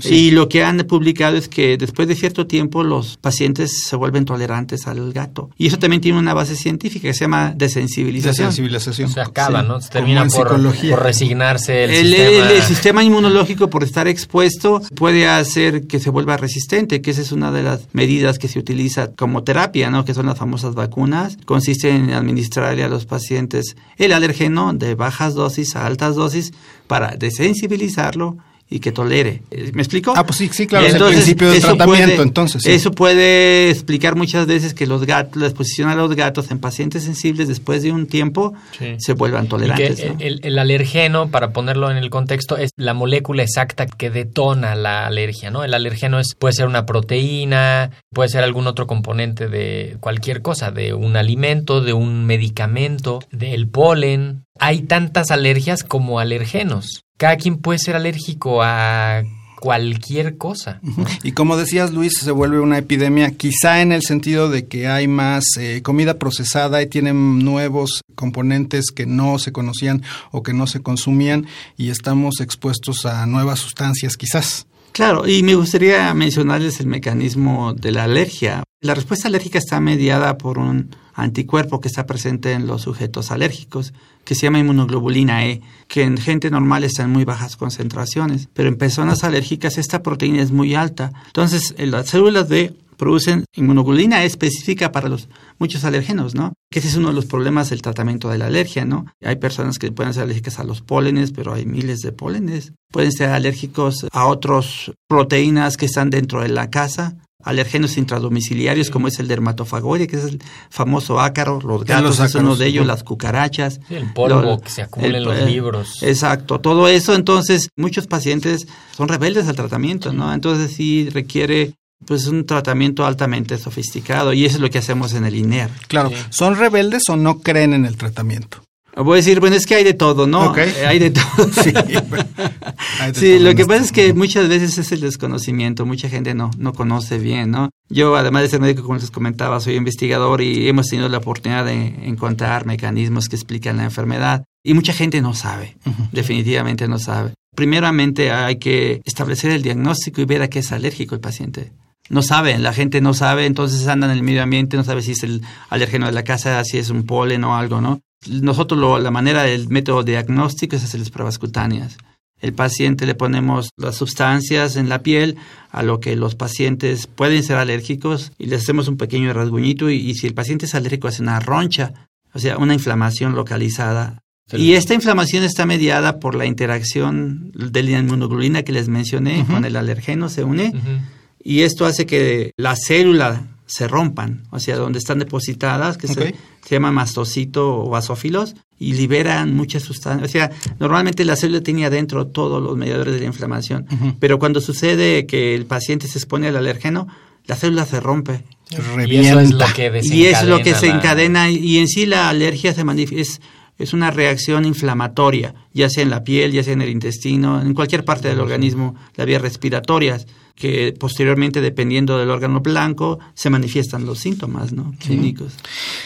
Y 0.05 0.31
lo 0.31 0.49
que 0.49 0.65
han 0.65 0.79
publicado 0.79 1.37
es 1.37 1.49
que 1.49 1.77
después 1.77 2.09
de 2.09 2.15
cierto 2.15 2.47
tiempo 2.47 2.83
los 2.83 3.17
pacientes 3.17 3.83
se 3.85 3.97
vuelven 3.97 4.25
tolerantes 4.25 4.87
al 4.87 5.13
gato. 5.13 5.51
Y 5.57 5.67
eso 5.67 5.79
también 5.79 6.01
tiene 6.01 6.19
una 6.19 6.35
base 6.35 6.57
científica 6.57 7.09
que 7.09 7.15
se 7.15 7.21
llama 7.21 7.53
desensibilización. 7.57 8.49
Desensibilización. 8.49 9.11
Se 9.11 9.21
acaba, 9.21 9.63
¿no? 9.63 9.81
Se 9.81 9.91
termina 9.91 10.27
por, 10.27 10.49
por, 10.49 11.03
resignarse 11.03 11.85
el, 11.85 11.91
el, 11.91 12.07
sistema. 12.07 12.51
el, 12.51 12.63
sistema 12.63 13.05
inmunológico 13.05 13.71
por 13.71 13.85
estar 13.85 14.08
expuesto 14.09 14.83
puede 14.95 15.27
hacer 15.27 15.87
que 15.87 16.01
se 16.01 16.11
vuelva 16.11 16.37
resistente, 16.37 17.01
que 17.01 17.11
esa 17.11 17.23
es 17.23 17.33
una 17.33 17.53
de 17.53 17.63
las 17.63 17.89
medidas 17.93 18.39
que 18.39 18.49
se 18.49 18.59
utiliza 18.59 19.13
como 19.13 19.45
terapia, 19.45 19.91
¿no? 19.91 20.05
Que 20.05 20.15
son 20.15 20.27
las 20.27 20.39
famosas 20.39 20.75
vacunas. 20.75 21.39
Consiste 21.45 21.91
en 21.91 22.11
administrarle 22.11 22.85
a 22.85 22.89
los 22.89 23.07
pacientes 23.07 23.77
el 23.97 24.13
alergeno 24.13 24.73
de 24.73 24.95
bajas 24.95 25.35
dosis 25.35 25.77
a 25.77 25.87
altas 25.87 26.17
dosis 26.17 26.53
para 26.87 27.17
desensibilizarlo 27.17 28.37
y 28.71 28.81
que 28.81 28.93
tolere. 28.93 29.43
¿Me 29.73 29.83
explico? 29.83 30.13
Ah, 30.17 30.25
pues 30.25 30.37
sí, 30.37 30.51
sí, 30.53 30.67
claro, 30.67 30.87
entonces, 30.87 31.21
es 31.21 31.29
el 31.29 31.37
principio 31.37 31.51
del 31.51 31.61
tratamiento, 31.61 32.15
puede, 32.17 32.23
entonces. 32.23 32.63
Sí. 32.63 32.71
Eso 32.73 32.93
puede 32.93 33.71
explicar 33.71 34.15
muchas 34.15 34.47
veces 34.47 34.75
que 34.75 34.87
los 34.87 35.07
gatos, 35.07 35.41
la 35.41 35.49
exposición 35.49 35.89
a 35.89 35.95
los 35.95 36.15
gatos 36.15 36.51
en 36.51 36.59
pacientes 36.59 37.05
sensibles 37.05 37.49
después 37.49 37.83
de 37.83 37.93
un 37.93 38.07
tiempo 38.07 38.55
sí. 38.79 38.97
se 38.99 39.15
vuelvan 39.15 39.49
tolerantes. 39.49 40.05
¿no? 40.05 40.17
el, 40.19 40.41
el, 40.43 40.59
alergeno, 40.59 41.31
para 41.31 41.53
ponerlo 41.53 41.91
en 41.91 41.97
el 41.97 42.11
contexto, 42.11 42.57
es 42.57 42.71
la 42.77 42.93
molécula 42.93 43.43
exacta 43.43 43.87
que 43.87 44.11
detona 44.11 44.75
la 44.75 45.07
alergia, 45.07 45.51
¿no? 45.51 45.65
El 45.65 45.73
alergeno 45.73 46.19
es, 46.19 46.35
puede 46.35 46.53
ser 46.53 46.67
una 46.67 46.85
proteína, 46.85 47.91
puede 48.13 48.29
ser 48.29 48.45
algún 48.45 48.67
otro 48.67 48.87
componente 48.87 49.49
de 49.49 49.97
cualquier 50.01 50.43
cosa, 50.43 50.71
de 50.71 50.93
un 50.93 51.17
alimento, 51.17 51.81
de 51.81 51.95
un 51.95 52.27
medicamento, 52.27 53.21
del 53.31 53.69
polen. 53.69 54.45
Hay 54.59 54.83
tantas 54.83 55.31
alergias 55.31 55.83
como 55.83 56.19
alergenos 56.19 57.05
cada 57.19 57.37
quien 57.37 57.59
puede 57.59 57.79
ser 57.81 57.97
alérgico 57.97 58.63
a 58.63 59.25
cualquier 59.61 60.39
cosa. 60.39 60.81
Y 61.25 61.33
como 61.33 61.57
decías, 61.57 61.93
Luis, 61.93 62.13
se 62.21 62.31
vuelve 62.31 62.61
una 62.61 62.79
epidemia 62.79 63.33
quizá 63.33 63.83
en 63.83 63.91
el 63.91 64.03
sentido 64.03 64.49
de 64.49 64.69
que 64.69 64.87
hay 64.87 65.09
más 65.09 65.45
eh, 65.59 65.83
comida 65.83 66.19
procesada 66.19 66.81
y 66.81 66.87
tienen 66.87 67.41
nuevos 67.41 68.03
componentes 68.15 68.93
que 68.95 69.05
no 69.05 69.41
se 69.41 69.51
conocían 69.51 70.05
o 70.31 70.45
que 70.45 70.53
no 70.53 70.69
se 70.69 70.81
consumían 70.81 71.47
y 71.77 71.91
estamos 71.91 72.41
expuestos 72.41 73.05
a 73.05 73.27
nuevas 73.27 73.59
sustancias 73.59 74.17
quizás. 74.17 74.69
Claro, 74.99 75.29
y 75.29 75.45
me 75.45 75.55
gustaría 75.55 76.13
mencionarles 76.13 76.81
el 76.81 76.89
mecanismo 76.89 77.73
de 77.73 77.93
la 77.93 78.03
alergia. 78.03 78.65
La 78.81 78.97
respuesta 78.97 79.29
alérgica 79.29 79.57
está 79.57 79.79
mediada 79.79 80.37
por 80.39 80.59
un 80.59 80.91
anticuerpo 81.15 81.79
que 81.79 81.87
está 81.87 82.05
presente 82.05 82.51
en 82.53 82.67
los 82.67 82.83
sujetos 82.83 83.31
alérgicos, 83.31 83.95
que 84.25 84.35
se 84.35 84.47
llama 84.47 84.59
inmunoglobulina 84.59 85.47
E, 85.47 85.63
que 85.87 86.03
en 86.03 86.19
gente 86.19 86.51
normal 86.51 86.83
está 86.83 87.05
en 87.05 87.11
muy 87.11 87.25
bajas 87.25 87.55
concentraciones, 87.55 88.49
pero 88.53 88.69
en 88.69 88.77
personas 88.77 89.23
alérgicas 89.23 89.79
esta 89.79 90.03
proteína 90.03 90.43
es 90.43 90.51
muy 90.51 90.75
alta. 90.75 91.13
Entonces, 91.27 91.77
las 91.79 92.09
células 92.09 92.49
D 92.49 92.75
producen 92.99 93.45
inmunoglobulina 93.55 94.25
específica 94.25 94.93
para 94.93 95.09
los 95.09 95.29
muchos 95.59 95.85
alérgenos, 95.85 96.35
¿no? 96.35 96.53
Que 96.71 96.81
ese 96.81 96.89
es 96.89 96.97
uno 96.97 97.09
de 97.09 97.15
los 97.15 97.25
problemas 97.25 97.71
del 97.71 97.81
tratamiento 97.81 98.29
de 98.29 98.39
la 98.39 98.47
alergia, 98.47 98.85
¿no? 98.85 99.07
Hay 99.25 99.37
personas 99.37 99.79
que 99.79 99.91
pueden 99.93 100.13
ser 100.13 100.25
alérgicas 100.25 100.59
a 100.59 100.65
los 100.65 100.83
pólenes, 100.83 101.33
pero 101.33 101.55
hay 101.55 101.65
miles 101.65 102.01
de 102.01 102.13
pólenes. 102.13 102.73
Pueden 102.93 103.13
ser 103.13 103.31
alérgicos 103.31 104.07
a 104.13 104.27
otras 104.27 104.93
proteínas 105.09 105.77
que 105.77 105.87
están 105.87 106.11
dentro 106.11 106.43
de 106.43 106.49
la 106.49 106.71
casa, 106.71 107.17
alérgenos 107.43 107.97
intradomiciliarios 107.97 108.91
como 108.91 109.09
es 109.09 109.21
el 109.21 109.29
dermatofagoide, 109.29 110.09
que 110.09 110.17
es 110.17 110.25
el 110.25 110.43
famoso 110.69 111.21
ácaro, 111.21 111.61
los 111.63 111.85
gatos, 111.85 112.19
los 112.19 112.29
es 112.29 112.35
uno 112.35 112.57
de 112.57 112.67
ellos, 112.67 112.87
las 112.87 113.05
cucarachas. 113.05 113.81
Sí, 113.89 113.95
el 113.95 114.13
polvo 114.13 114.43
lo, 114.43 114.61
que 114.61 114.71
se 114.71 114.83
acumula 114.83 115.19
el, 115.19 115.23
en 115.23 115.25
los 115.25 115.43
libros. 115.49 116.03
Exacto, 116.03 116.61
todo 116.61 116.89
eso, 116.89 117.15
entonces 117.15 117.69
muchos 117.77 118.07
pacientes 118.09 118.67
son 118.97 119.09
rebeldes 119.09 119.47
al 119.47 119.57
tratamiento, 119.57 120.13
¿no? 120.13 120.33
Entonces 120.35 120.73
sí 120.73 121.09
requiere 121.11 121.75
pues 122.07 122.27
un 122.27 122.47
tratamiento 122.47 123.05
altamente 123.05 123.59
sofisticado 123.59 124.33
y 124.33 124.45
eso 124.45 124.57
es 124.57 124.63
lo 124.63 124.71
que 124.71 124.79
hacemos 124.79 125.15
en 125.15 125.25
el 125.25 125.35
INER. 125.35 125.71
Claro, 125.89 126.11
sí. 126.11 126.17
¿son 126.31 126.57
rebeldes 126.57 127.03
o 127.09 127.17
no 127.17 127.41
creen 127.41 127.75
en 127.75 127.85
el 127.85 127.97
tratamiento? 127.97 128.63
Voy 128.97 129.15
a 129.15 129.17
decir, 129.17 129.39
bueno, 129.39 129.55
es 129.55 129.65
que 129.65 129.77
hay 129.77 129.85
de 129.85 129.95
todo, 129.95 130.27
¿no? 130.27 130.51
Okay. 130.51 130.73
Hay 130.87 130.99
de 130.99 131.11
todo. 131.11 131.25
sí, 131.63 131.71
hay 133.01 133.13
de 133.13 133.21
sí 133.21 133.37
todo 133.37 133.51
lo 133.51 133.55
que 133.55 133.65
pasa 133.65 133.85
es 133.85 133.93
que 133.93 134.13
muchas 134.13 134.49
veces 134.49 134.77
es 134.77 134.91
el 134.91 135.01
desconocimiento, 135.01 135.87
mucha 135.87 136.09
gente 136.09 136.35
no, 136.35 136.51
no 136.59 136.73
conoce 136.73 137.19
bien, 137.19 137.53
¿no? 137.53 137.71
Yo, 137.89 138.17
además 138.17 138.43
de 138.43 138.49
ser 138.49 138.61
médico, 138.61 138.83
como 138.83 138.97
les 138.97 139.11
comentaba, 139.11 139.61
soy 139.61 139.77
investigador 139.77 140.41
y 140.41 140.69
hemos 140.69 140.89
tenido 140.89 141.09
la 141.09 141.19
oportunidad 141.19 141.65
de 141.65 142.09
encontrar 142.09 142.67
mecanismos 142.67 143.29
que 143.29 143.37
explican 143.37 143.77
la 143.77 143.85
enfermedad 143.85 144.45
y 144.65 144.75
mucha 144.75 144.93
gente 144.93 145.23
no 145.23 145.33
sabe, 145.33 145.77
uh 145.87 145.91
-huh. 145.91 146.11
definitivamente 146.11 146.89
no 146.89 146.99
sabe. 146.99 147.35
Primeramente 147.55 148.33
hay 148.33 148.57
que 148.57 149.01
establecer 149.05 149.53
el 149.53 149.63
diagnóstico 149.63 150.21
y 150.21 150.25
ver 150.25 150.43
a 150.43 150.49
qué 150.49 150.59
es 150.59 150.73
alérgico 150.73 151.15
el 151.15 151.21
paciente 151.21 151.73
no 152.11 152.23
saben, 152.23 152.63
la 152.63 152.73
gente 152.73 153.01
no 153.01 153.15
sabe, 153.15 153.47
entonces 153.47 153.87
anda 153.87 154.07
en 154.07 154.13
el 154.13 154.23
medio 154.23 154.43
ambiente, 154.43 154.77
no 154.77 154.85
sabe 154.85 155.03
si 155.03 155.13
es 155.13 155.23
el 155.23 155.43
alérgeno 155.69 156.07
de 156.07 156.13
la 156.13 156.25
casa, 156.25 156.63
si 156.65 156.79
es 156.79 156.91
un 156.91 157.05
polen 157.05 157.45
o 157.45 157.57
algo, 157.57 157.81
¿no? 157.81 158.01
Nosotros 158.29 158.81
lo, 158.81 158.99
la 158.99 159.11
manera 159.11 159.43
del 159.43 159.69
método 159.69 160.03
diagnóstico 160.03 160.77
es 160.77 160.85
hacer 160.85 161.01
las 161.01 161.11
pruebas 161.11 161.39
cutáneas. 161.39 161.97
El 162.41 162.53
paciente 162.53 163.05
le 163.05 163.15
ponemos 163.15 163.71
las 163.77 163.97
sustancias 163.97 164.77
en 164.77 164.89
la 164.89 165.03
piel 165.03 165.37
a 165.71 165.83
lo 165.83 165.99
que 166.01 166.17
los 166.17 166.35
pacientes 166.35 167.07
pueden 167.07 167.43
ser 167.43 167.57
alérgicos 167.57 168.33
y 168.39 168.47
le 168.47 168.57
hacemos 168.57 168.89
un 168.89 168.97
pequeño 168.97 169.33
rasguñito 169.33 169.91
y, 169.91 169.97
y 169.97 170.15
si 170.15 170.27
el 170.29 170.35
paciente 170.35 170.67
es 170.67 170.75
alérgico 170.75 171.09
hace 171.09 171.23
una 171.23 171.41
roncha, 171.41 171.93
o 172.33 172.39
sea, 172.39 172.57
una 172.59 172.75
inflamación 172.75 173.35
localizada. 173.35 174.23
Sí. 174.51 174.57
Y 174.57 174.73
esta 174.75 174.95
inflamación 174.95 175.43
está 175.43 175.67
mediada 175.67 176.21
por 176.21 176.35
la 176.35 176.47
interacción 176.47 177.51
de 177.53 177.83
la 177.83 177.99
inmunoglobulina 177.99 178.63
que 178.63 178.73
les 178.73 178.89
mencioné 178.89 179.41
uh 179.41 179.45
-huh. 179.45 179.47
con 179.47 179.65
el 179.65 179.77
alergeno, 179.77 180.29
se 180.29 180.45
une. 180.45 180.73
Uh 180.75 180.79
-huh 180.79 181.18
y 181.43 181.63
esto 181.63 181.87
hace 181.87 182.07
que 182.07 182.53
las 182.57 182.81
células 182.87 183.41
se 183.67 183.87
rompan, 183.87 184.45
o 184.51 184.59
sea, 184.59 184.77
donde 184.77 184.99
están 184.99 185.19
depositadas, 185.19 185.99
que 185.99 186.07
okay. 186.07 186.29
se, 186.29 186.35
se, 186.69 186.75
llama 186.75 186.91
mastocito 186.91 187.85
o 187.85 187.91
basófilos, 187.91 188.55
y 188.79 188.95
liberan 188.95 189.55
muchas 189.55 189.83
sustancias. 189.83 190.29
O 190.29 190.33
sea, 190.33 190.51
normalmente 190.79 191.25
la 191.25 191.37
célula 191.37 191.61
tiene 191.61 191.85
adentro 191.85 192.27
todos 192.29 192.63
los 192.63 192.77
mediadores 192.77 193.15
de 193.15 193.21
la 193.21 193.27
inflamación, 193.27 193.87
uh 193.91 193.95
-huh. 193.95 194.17
pero 194.19 194.39
cuando 194.39 194.61
sucede 194.61 195.27
que 195.27 195.55
el 195.55 195.67
paciente 195.67 196.09
se 196.09 196.19
expone 196.19 196.49
al 196.49 196.57
alergeno, 196.57 197.09
la 197.47 197.57
célula 197.57 197.85
se 197.85 198.01
rompe. 198.01 198.45
Revienta. 198.71 199.15
Y 199.15 199.27
eso 199.27 199.41
es 199.41 199.51
lo 199.53 199.67
que, 199.75 200.01
y 200.03 200.25
es 200.27 200.43
lo 200.45 200.61
que 200.61 200.75
se 200.75 200.89
encadena, 200.89 201.51
y 201.51 201.79
en 201.79 201.89
sí 201.89 202.07
la 202.07 202.29
alergia 202.29 202.73
se 202.73 202.85
manifiesta 202.85 203.45
es 203.79 203.93
una 203.93 204.11
reacción 204.11 204.65
inflamatoria, 204.65 205.55
ya 205.73 205.89
sea 205.89 206.03
en 206.03 206.11
la 206.11 206.25
piel, 206.25 206.53
ya 206.53 206.65
sea 206.65 206.73
en 206.73 206.83
el 206.83 206.89
intestino, 206.89 207.63
en 207.63 207.75
cualquier 207.75 208.05
parte 208.05 208.29
del 208.29 208.41
organismo, 208.41 208.97
las 209.15 209.27
vías 209.27 209.41
respiratorias, 209.41 210.27
que 210.59 210.93
posteriormente, 210.93 211.61
dependiendo 211.61 212.19
del 212.19 212.31
órgano 212.31 212.61
blanco, 212.61 213.21
se 213.35 213.49
manifiestan 213.49 214.05
los 214.05 214.19
síntomas 214.19 214.73
¿no? 214.73 214.93
clínicos. 214.99 215.55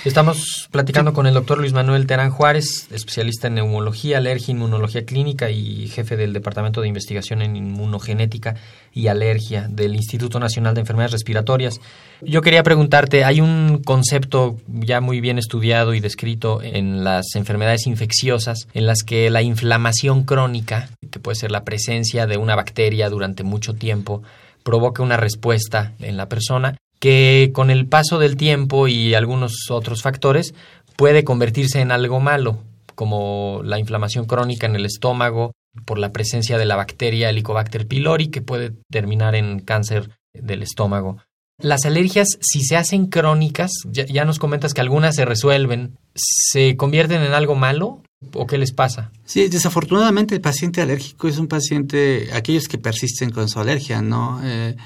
Estamos 0.04 0.68
platicando 0.70 1.14
con 1.14 1.26
el 1.26 1.34
doctor 1.34 1.58
Luis 1.58 1.72
Manuel 1.72 2.06
Terán 2.06 2.30
Juárez, 2.30 2.86
especialista 2.90 3.48
en 3.48 3.54
neumología, 3.54 4.18
alergia, 4.18 4.52
inmunología 4.52 5.06
clínica 5.06 5.50
y 5.50 5.88
jefe 5.88 6.16
del 6.16 6.34
Departamento 6.34 6.82
de 6.82 6.88
Investigación 6.88 7.40
en 7.40 7.56
Inmunogenética 7.56 8.56
y 8.94 9.08
Alergia 9.08 9.68
del 9.68 9.94
Instituto 9.94 10.38
Nacional 10.38 10.74
de 10.74 10.80
Enfermedades 10.80 11.12
Respiratorias. 11.12 11.80
Yo 12.20 12.42
quería 12.42 12.62
preguntarte, 12.62 13.24
hay 13.24 13.40
un 13.40 13.82
concepto 13.84 14.58
ya 14.68 15.00
muy 15.00 15.20
bien 15.20 15.38
estudiado 15.38 15.94
y 15.94 16.00
descrito 16.00 16.62
en 16.62 17.04
las 17.04 17.34
enfermedades 17.34 17.86
infecciosas 17.86 18.68
en 18.74 18.86
las 18.86 19.02
que 19.02 19.30
la 19.30 19.42
inflamación 19.42 20.24
crónica, 20.24 20.90
que 21.10 21.18
puede 21.18 21.36
ser 21.36 21.50
la 21.50 21.64
presencia 21.64 22.26
de 22.26 22.36
una 22.36 22.54
bacteria 22.54 23.08
durante 23.08 23.42
mucho 23.42 23.74
tiempo, 23.74 24.22
provoca 24.62 25.02
una 25.02 25.16
respuesta 25.16 25.92
en 25.98 26.16
la 26.16 26.28
persona 26.28 26.76
que 27.00 27.50
con 27.52 27.70
el 27.70 27.86
paso 27.86 28.20
del 28.20 28.36
tiempo 28.36 28.86
y 28.86 29.14
algunos 29.14 29.70
otros 29.70 30.02
factores 30.02 30.54
puede 30.94 31.24
convertirse 31.24 31.80
en 31.80 31.90
algo 31.90 32.20
malo, 32.20 32.58
como 32.94 33.60
la 33.64 33.80
inflamación 33.80 34.24
crónica 34.26 34.66
en 34.66 34.76
el 34.76 34.86
estómago 34.86 35.52
por 35.84 35.98
la 35.98 36.12
presencia 36.12 36.58
de 36.58 36.64
la 36.64 36.76
bacteria 36.76 37.30
Helicobacter 37.30 37.86
pylori 37.86 38.28
que 38.28 38.42
puede 38.42 38.72
terminar 38.90 39.34
en 39.34 39.60
cáncer 39.60 40.10
del 40.34 40.62
estómago. 40.62 41.18
Las 41.58 41.84
alergias, 41.84 42.28
si 42.40 42.62
se 42.62 42.76
hacen 42.76 43.06
crónicas, 43.06 43.70
ya, 43.90 44.24
nos 44.24 44.38
comentas 44.38 44.74
que 44.74 44.80
algunas 44.80 45.14
se 45.14 45.24
resuelven, 45.24 45.96
¿se 46.14 46.76
convierten 46.76 47.22
en 47.22 47.34
algo 47.34 47.54
malo 47.54 48.02
o 48.34 48.46
qué 48.46 48.58
les 48.58 48.72
pasa? 48.72 49.12
Sí, 49.24 49.48
desafortunadamente 49.48 50.34
el 50.34 50.40
paciente 50.40 50.82
alérgico 50.82 51.28
es 51.28 51.38
un 51.38 51.46
paciente, 51.46 52.30
aquellos 52.32 52.66
que 52.66 52.78
persisten 52.78 53.30
con 53.30 53.48
su 53.48 53.60
alergia, 53.60 54.02
¿no? 54.02 54.40
Eh, 54.42 54.76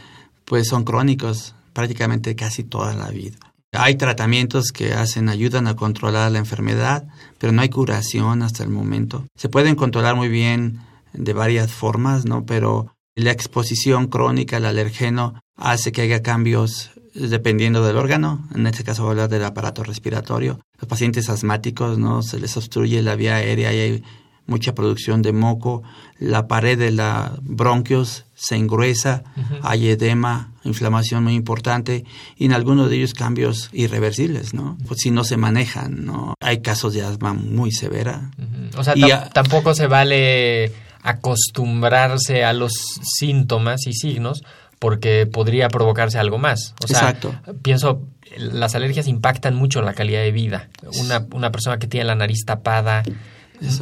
pues 0.45 0.69
son 0.69 0.85
crónicos 0.85 1.55
prácticamente 1.73 2.37
casi 2.37 2.63
toda 2.63 2.95
la 2.95 3.11
vida. 3.11 3.37
Hay 3.79 3.97
tratamientos 3.97 4.73
que 4.73 4.93
hacen, 4.93 5.29
ayudan 5.29 5.67
a 5.67 5.77
controlar 5.77 6.33
la 6.33 6.39
enfermedad, 6.39 7.07
pero 7.39 7.53
no 7.53 7.63
hay 7.63 7.69
curación 7.69 8.43
hasta 8.43 8.63
el 8.63 8.71
momento. 8.71 9.27
Se 9.37 9.49
pueden 9.49 9.75
controlar 9.75 10.17
muy 10.17 10.29
bien 10.29 10.81
de 11.13 11.33
varias 11.33 11.73
formas, 11.73 12.25
¿no? 12.25 12.45
Pero 12.45 12.97
La 13.19 13.31
exposición 13.31 14.09
crónica 14.09 14.59
al 14.59 14.67
alergeno 14.67 15.41
hace 15.57 15.91
que 15.91 16.03
haya 16.03 16.23
cambios 16.23 16.91
dependiendo 17.15 17.83
del 17.83 17.97
órgano, 17.97 18.47
en 18.55 18.67
este 18.67 18.85
caso 18.85 19.05
voy 19.05 19.09
a 19.09 19.13
hablar 19.13 19.31
del 19.31 19.45
aparato 19.45 19.83
respiratorio. 19.83 20.61
Los 20.79 20.87
pacientes 20.87 21.31
asmáticos, 21.31 21.99
¿no? 21.99 22.23
Se 22.23 22.39
les 22.39 22.55
obstruye 22.59 23.01
la 23.01 23.17
vía 23.17 23.37
aérea 23.37 23.73
y 23.73 23.79
hay 23.79 24.05
mucha 24.47 24.75
producción 24.75 25.23
de 25.23 25.33
moco, 25.33 25.83
la 26.19 26.47
pared 26.47 26.79
de 26.79 26.91
la 26.91 27.33
bronquios 27.41 28.26
se 28.37 28.55
engruesa, 28.55 29.25
hay 29.63 29.89
edema, 29.89 30.53
inflamación 30.63 31.25
muy 31.25 31.35
importante 31.35 32.05
y 32.37 32.45
en 32.45 32.53
algunos 32.53 32.91
de 32.91 32.97
ellos 32.97 33.15
cambios 33.15 33.71
irreversibles, 33.73 34.53
¿no? 34.53 34.77
Pues 34.87 35.01
si 35.01 35.11
no 35.11 35.25
se 35.25 35.39
manejan, 35.39 36.05
¿no? 36.05 36.35
Hay 36.41 36.61
casos 36.61 36.93
de 36.93 37.03
asma 37.03 37.33
muy 37.33 37.73
severa. 37.73 38.31
O 38.77 38.85
sea, 38.85 38.95
tampoco 39.31 39.75
se 39.75 39.87
vale 39.87 40.71
acostumbrarse 41.03 42.45
a 42.45 42.53
los 42.53 42.73
síntomas 43.03 43.87
y 43.87 43.95
signos 43.95 44.43
porque 44.79 45.27
podría 45.27 45.69
provocarse 45.69 46.19
algo 46.19 46.37
más. 46.37 46.75
O 46.85 46.89
sea, 46.89 46.99
Exacto. 46.99 47.35
pienso, 47.63 48.07
las 48.37 48.75
alergias 48.75 49.09
impactan 49.09 49.55
mucho 49.55 49.81
la 49.81 49.95
calidad 49.95 50.21
de 50.21 50.33
vida. 50.33 50.69
Una, 51.01 51.27
una 51.33 51.51
persona 51.51 51.79
que 51.79 51.87
tiene 51.87 52.05
la 52.05 52.17
nariz 52.17 52.45
tapada, 52.45 53.03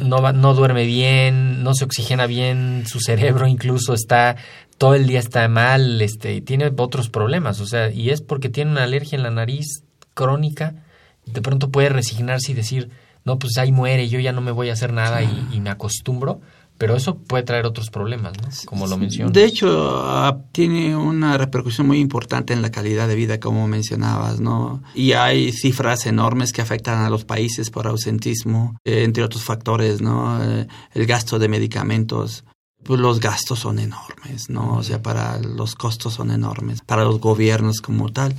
no, 0.03 0.21
va, 0.21 0.33
no 0.33 0.53
duerme 0.53 0.85
bien, 0.85 1.63
no 1.63 1.73
se 1.73 1.85
oxigena 1.85 2.27
bien, 2.27 2.83
su 2.87 2.99
cerebro 2.99 3.47
incluso 3.47 3.93
está, 3.93 4.35
todo 4.77 4.95
el 4.95 5.07
día 5.07 5.19
está 5.19 5.47
mal, 5.47 6.01
este, 6.01 6.33
y 6.35 6.41
tiene 6.41 6.71
otros 6.77 7.09
problemas. 7.09 7.59
O 7.61 7.65
sea, 7.65 7.91
y 7.91 8.09
es 8.09 8.21
porque 8.21 8.49
tiene 8.49 8.71
una 8.71 8.83
alergia 8.83 9.15
en 9.15 9.23
la 9.23 9.31
nariz 9.31 9.83
crónica, 10.13 10.83
de 11.25 11.41
pronto 11.41 11.69
puede 11.69 11.89
resignarse 11.89 12.51
y 12.51 12.55
decir, 12.55 12.89
no, 13.23 13.39
pues 13.39 13.57
ahí 13.57 13.71
muere, 13.71 14.07
yo 14.07 14.19
ya 14.19 14.31
no 14.31 14.41
me 14.41 14.51
voy 14.51 14.69
a 14.69 14.73
hacer 14.73 14.93
nada 14.93 15.23
y, 15.23 15.47
y 15.51 15.59
me 15.59 15.69
acostumbro 15.69 16.41
pero 16.77 16.95
eso 16.95 17.17
puede 17.17 17.43
traer 17.43 17.65
otros 17.65 17.89
problemas, 17.89 18.33
¿no? 18.41 18.49
Como 18.65 18.87
lo 18.87 18.97
mencionas. 18.97 19.33
De 19.33 19.45
hecho, 19.45 19.67
uh, 19.67 20.43
tiene 20.51 20.95
una 20.95 21.37
repercusión 21.37 21.87
muy 21.87 21.99
importante 21.99 22.53
en 22.53 22.61
la 22.61 22.71
calidad 22.71 23.07
de 23.07 23.15
vida, 23.15 23.39
como 23.39 23.67
mencionabas, 23.67 24.39
¿no? 24.41 24.83
Y 24.93 25.13
hay 25.13 25.51
cifras 25.51 26.05
enormes 26.05 26.51
que 26.51 26.61
afectan 26.61 27.03
a 27.03 27.09
los 27.09 27.23
países 27.23 27.69
por 27.69 27.87
ausentismo, 27.87 28.77
eh, 28.83 29.03
entre 29.03 29.23
otros 29.23 29.43
factores, 29.43 30.01
¿no? 30.01 30.43
Eh, 30.43 30.67
el 30.93 31.05
gasto 31.05 31.39
de 31.39 31.47
medicamentos. 31.47 32.43
Pues 32.83 32.99
los 32.99 33.19
gastos 33.19 33.59
son 33.59 33.79
enormes, 33.79 34.49
¿no? 34.49 34.75
O 34.75 34.83
sea, 34.83 35.01
para 35.01 35.39
los 35.39 35.75
costos 35.75 36.13
son 36.13 36.29
enormes, 36.29 36.81
para 36.81 37.03
los 37.03 37.19
gobiernos 37.19 37.81
como 37.81 38.11
tal. 38.11 38.35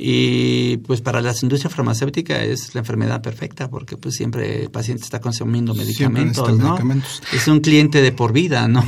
Y 0.00 0.76
pues 0.78 1.00
para 1.00 1.20
las 1.20 1.42
industrias 1.42 1.74
farmacéuticas 1.74 2.38
es 2.42 2.72
la 2.72 2.78
enfermedad 2.78 3.20
perfecta 3.20 3.68
porque 3.68 3.96
pues 3.96 4.14
siempre 4.14 4.62
el 4.62 4.70
paciente 4.70 5.02
está 5.02 5.20
consumiendo 5.20 5.74
medicamentos, 5.74 6.56
¿no? 6.56 6.68
Medicamentos. 6.68 7.20
Es 7.32 7.48
un 7.48 7.58
cliente 7.58 8.00
de 8.00 8.12
por 8.12 8.32
vida, 8.32 8.68
¿no? 8.68 8.84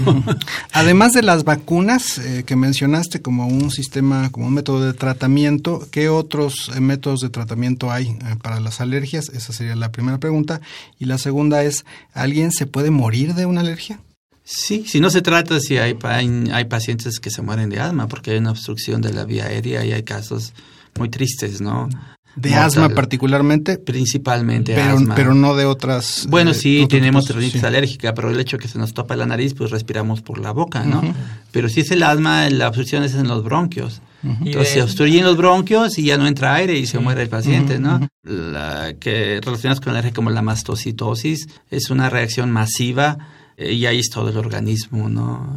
Además 0.72 1.12
de 1.12 1.22
las 1.22 1.42
vacunas 1.42 2.18
eh, 2.18 2.44
que 2.46 2.54
mencionaste 2.54 3.20
como 3.22 3.48
un 3.48 3.72
sistema, 3.72 4.30
como 4.30 4.46
un 4.46 4.54
método 4.54 4.86
de 4.86 4.92
tratamiento, 4.92 5.84
¿qué 5.90 6.08
otros 6.08 6.70
eh, 6.76 6.80
métodos 6.80 7.22
de 7.22 7.30
tratamiento 7.30 7.90
hay 7.90 8.10
eh, 8.10 8.36
para 8.40 8.60
las 8.60 8.80
alergias? 8.80 9.30
Esa 9.30 9.52
sería 9.52 9.74
la 9.74 9.90
primera 9.90 10.18
pregunta. 10.18 10.60
Y 11.00 11.06
la 11.06 11.18
segunda 11.18 11.64
es, 11.64 11.84
¿alguien 12.14 12.52
se 12.52 12.66
puede 12.66 12.92
morir 12.92 13.34
de 13.34 13.46
una 13.46 13.62
alergia? 13.62 13.98
Sí, 14.44 14.84
si 14.86 15.00
no 15.00 15.10
se 15.10 15.22
trata, 15.22 15.58
si 15.58 15.76
hay, 15.78 15.96
hay, 16.04 16.50
hay 16.52 16.64
pacientes 16.66 17.18
que 17.18 17.30
se 17.30 17.42
mueren 17.42 17.68
de 17.68 17.80
asma 17.80 18.06
porque 18.06 18.30
hay 18.30 18.38
una 18.38 18.52
obstrucción 18.52 19.00
de 19.00 19.12
la 19.12 19.24
vía 19.24 19.46
aérea 19.46 19.84
y 19.84 19.92
hay 19.92 20.04
casos 20.04 20.52
muy 20.98 21.08
tristes, 21.08 21.60
¿no? 21.60 21.88
De 22.36 22.50
Mortal, 22.50 22.66
asma 22.66 22.88
particularmente. 22.90 23.78
Principalmente 23.78 24.74
pero, 24.74 24.96
asma. 24.96 25.14
Pero 25.14 25.34
no 25.34 25.56
de 25.56 25.64
otras. 25.64 26.26
Bueno, 26.28 26.52
eh, 26.52 26.54
sí, 26.54 26.86
tenemos 26.88 27.28
rinitis 27.28 27.60
sí. 27.60 27.66
alérgica, 27.66 28.14
pero 28.14 28.30
el 28.30 28.38
hecho 28.38 28.56
de 28.56 28.62
que 28.62 28.68
se 28.68 28.78
nos 28.78 28.94
topa 28.94 29.16
la 29.16 29.26
nariz, 29.26 29.54
pues 29.54 29.70
respiramos 29.70 30.22
por 30.22 30.38
la 30.38 30.52
boca, 30.52 30.84
¿no? 30.84 31.00
Uh 31.00 31.02
-huh. 31.02 31.14
Pero 31.50 31.68
si 31.68 31.80
es 31.80 31.90
el 31.90 32.02
asma, 32.04 32.48
la 32.50 32.68
obstrucción 32.68 33.02
es 33.02 33.14
en 33.14 33.26
los 33.26 33.42
bronquios. 33.42 34.00
Uh 34.22 34.28
-huh. 34.28 34.46
Entonces 34.46 34.74
se 34.74 34.82
obstruyen 34.82 35.24
los 35.24 35.36
bronquios 35.36 35.98
y 35.98 36.04
ya 36.04 36.18
no 36.18 36.26
entra 36.28 36.54
aire 36.54 36.78
y 36.78 36.86
se 36.86 36.96
uh 36.96 37.00
-huh. 37.00 37.04
muere 37.04 37.22
el 37.22 37.28
paciente, 37.28 37.80
¿no? 37.80 38.08
La 38.22 38.94
que 39.00 39.40
relacionamos 39.42 39.80
con 39.80 39.92
la 39.92 39.98
alergia 39.98 40.14
como 40.14 40.30
la 40.30 40.42
mastocitosis 40.42 41.48
es 41.70 41.90
una 41.90 42.10
reacción 42.10 42.50
masiva 42.52 43.18
y 43.60 43.86
ahí 43.86 43.98
es 43.98 44.08
todo 44.10 44.28
el 44.28 44.36
organismo, 44.38 45.08
¿no? 45.08 45.54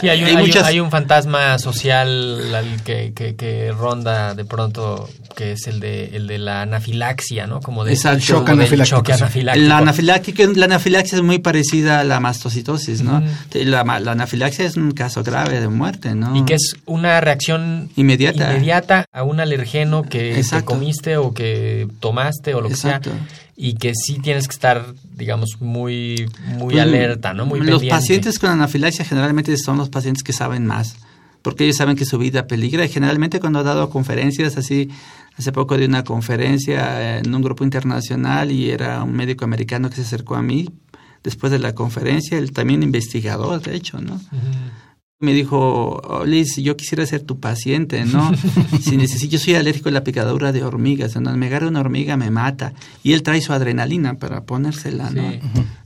Sí, 0.00 0.08
hay 0.08 0.22
un, 0.22 0.28
hay 0.28 0.36
muchas... 0.36 0.64
hay 0.64 0.80
un 0.80 0.90
fantasma 0.90 1.58
social 1.58 2.40
que, 2.84 3.12
que, 3.12 3.34
que, 3.34 3.72
ronda 3.72 4.34
de 4.34 4.44
pronto, 4.44 5.08
que 5.36 5.52
es 5.52 5.66
el 5.66 5.80
de, 5.80 6.16
el 6.16 6.26
de 6.26 6.38
la 6.38 6.62
anafilaxia, 6.62 7.46
¿no? 7.46 7.60
Como 7.60 7.84
de 7.84 7.92
Exacto. 7.92 8.20
shock 8.24 8.50
anafiláctico. 8.50 8.98
Shock 8.98 9.10
anafiláctico. 9.10 9.68
La, 9.68 9.78
anafiláctica, 9.78 10.44
la 10.54 10.64
anafilaxia 10.66 11.16
es 11.16 11.22
muy 11.22 11.38
parecida 11.38 12.00
a 12.00 12.04
la 12.04 12.20
mastocitosis, 12.20 13.02
¿no? 13.02 13.20
Mm. 13.20 13.26
La, 13.64 13.84
la, 14.00 14.12
anafilaxia 14.12 14.64
es 14.64 14.76
un 14.76 14.92
caso 14.92 15.22
grave 15.22 15.60
de 15.60 15.68
muerte, 15.68 16.14
¿no? 16.14 16.36
Y 16.36 16.44
que 16.44 16.54
es 16.54 16.76
una 16.86 17.20
reacción 17.20 17.90
inmediata, 17.96 18.52
inmediata 18.52 19.06
a 19.12 19.22
un 19.22 19.40
alergeno 19.40 20.02
que, 20.02 20.40
que 20.50 20.62
comiste 20.62 21.16
o 21.16 21.34
que 21.34 21.88
tomaste 22.00 22.54
o 22.54 22.60
lo 22.60 22.68
que 22.68 22.74
Exacto. 22.74 23.10
sea 23.10 23.43
y 23.56 23.74
que 23.74 23.92
sí 23.94 24.18
tienes 24.18 24.48
que 24.48 24.52
estar, 24.52 24.94
digamos, 25.16 25.60
muy, 25.60 26.28
muy 26.58 26.78
alerta, 26.78 27.34
¿no? 27.34 27.46
Muy 27.46 27.60
Los 27.60 27.80
pendiente. 27.80 27.88
pacientes 27.88 28.38
con 28.38 28.50
anafilaxia 28.50 29.04
generalmente 29.04 29.56
son 29.56 29.78
los 29.78 29.88
pacientes 29.90 30.22
que 30.24 30.32
saben 30.32 30.66
más, 30.66 30.96
porque 31.42 31.64
ellos 31.64 31.76
saben 31.76 31.96
que 31.96 32.04
su 32.04 32.18
vida 32.18 32.46
peligra 32.46 32.84
y 32.84 32.88
generalmente 32.88 33.38
cuando 33.40 33.60
he 33.60 33.64
dado 33.64 33.90
conferencias 33.90 34.56
así, 34.56 34.88
hace 35.38 35.52
poco 35.52 35.76
di 35.76 35.84
una 35.84 36.04
conferencia 36.04 37.18
en 37.18 37.32
un 37.34 37.42
grupo 37.42 37.64
internacional 37.64 38.50
y 38.50 38.70
era 38.70 39.02
un 39.02 39.12
médico 39.12 39.44
americano 39.44 39.88
que 39.88 39.96
se 39.96 40.02
acercó 40.02 40.34
a 40.34 40.42
mí 40.42 40.68
después 41.22 41.52
de 41.52 41.58
la 41.58 41.74
conferencia, 41.74 42.36
él 42.36 42.52
también 42.52 42.82
investigador, 42.82 43.62
de 43.62 43.76
hecho, 43.76 44.00
¿no? 44.00 44.14
Uh 44.14 44.18
-huh 44.18 44.93
me 45.20 45.32
dijo, 45.32 46.00
oh, 46.04 46.24
Liz, 46.24 46.56
yo 46.56 46.76
quisiera 46.76 47.06
ser 47.06 47.22
tu 47.22 47.40
paciente, 47.40 48.04
¿no? 48.04 48.32
si 48.80 48.96
necesito, 48.96 49.32
yo 49.32 49.38
soy 49.38 49.54
alérgico 49.54 49.88
a 49.88 49.92
la 49.92 50.04
picadura 50.04 50.52
de 50.52 50.62
hormigas, 50.64 51.12
cuando 51.12 51.36
me 51.36 51.46
agarra 51.46 51.68
una 51.68 51.80
hormiga 51.80 52.16
me 52.16 52.30
mata. 52.30 52.74
Y 53.02 53.12
él 53.12 53.22
trae 53.22 53.40
su 53.40 53.52
adrenalina 53.52 54.14
para 54.14 54.44
ponérsela, 54.44 55.10
¿no? 55.10 55.30
Sí. 55.30 55.40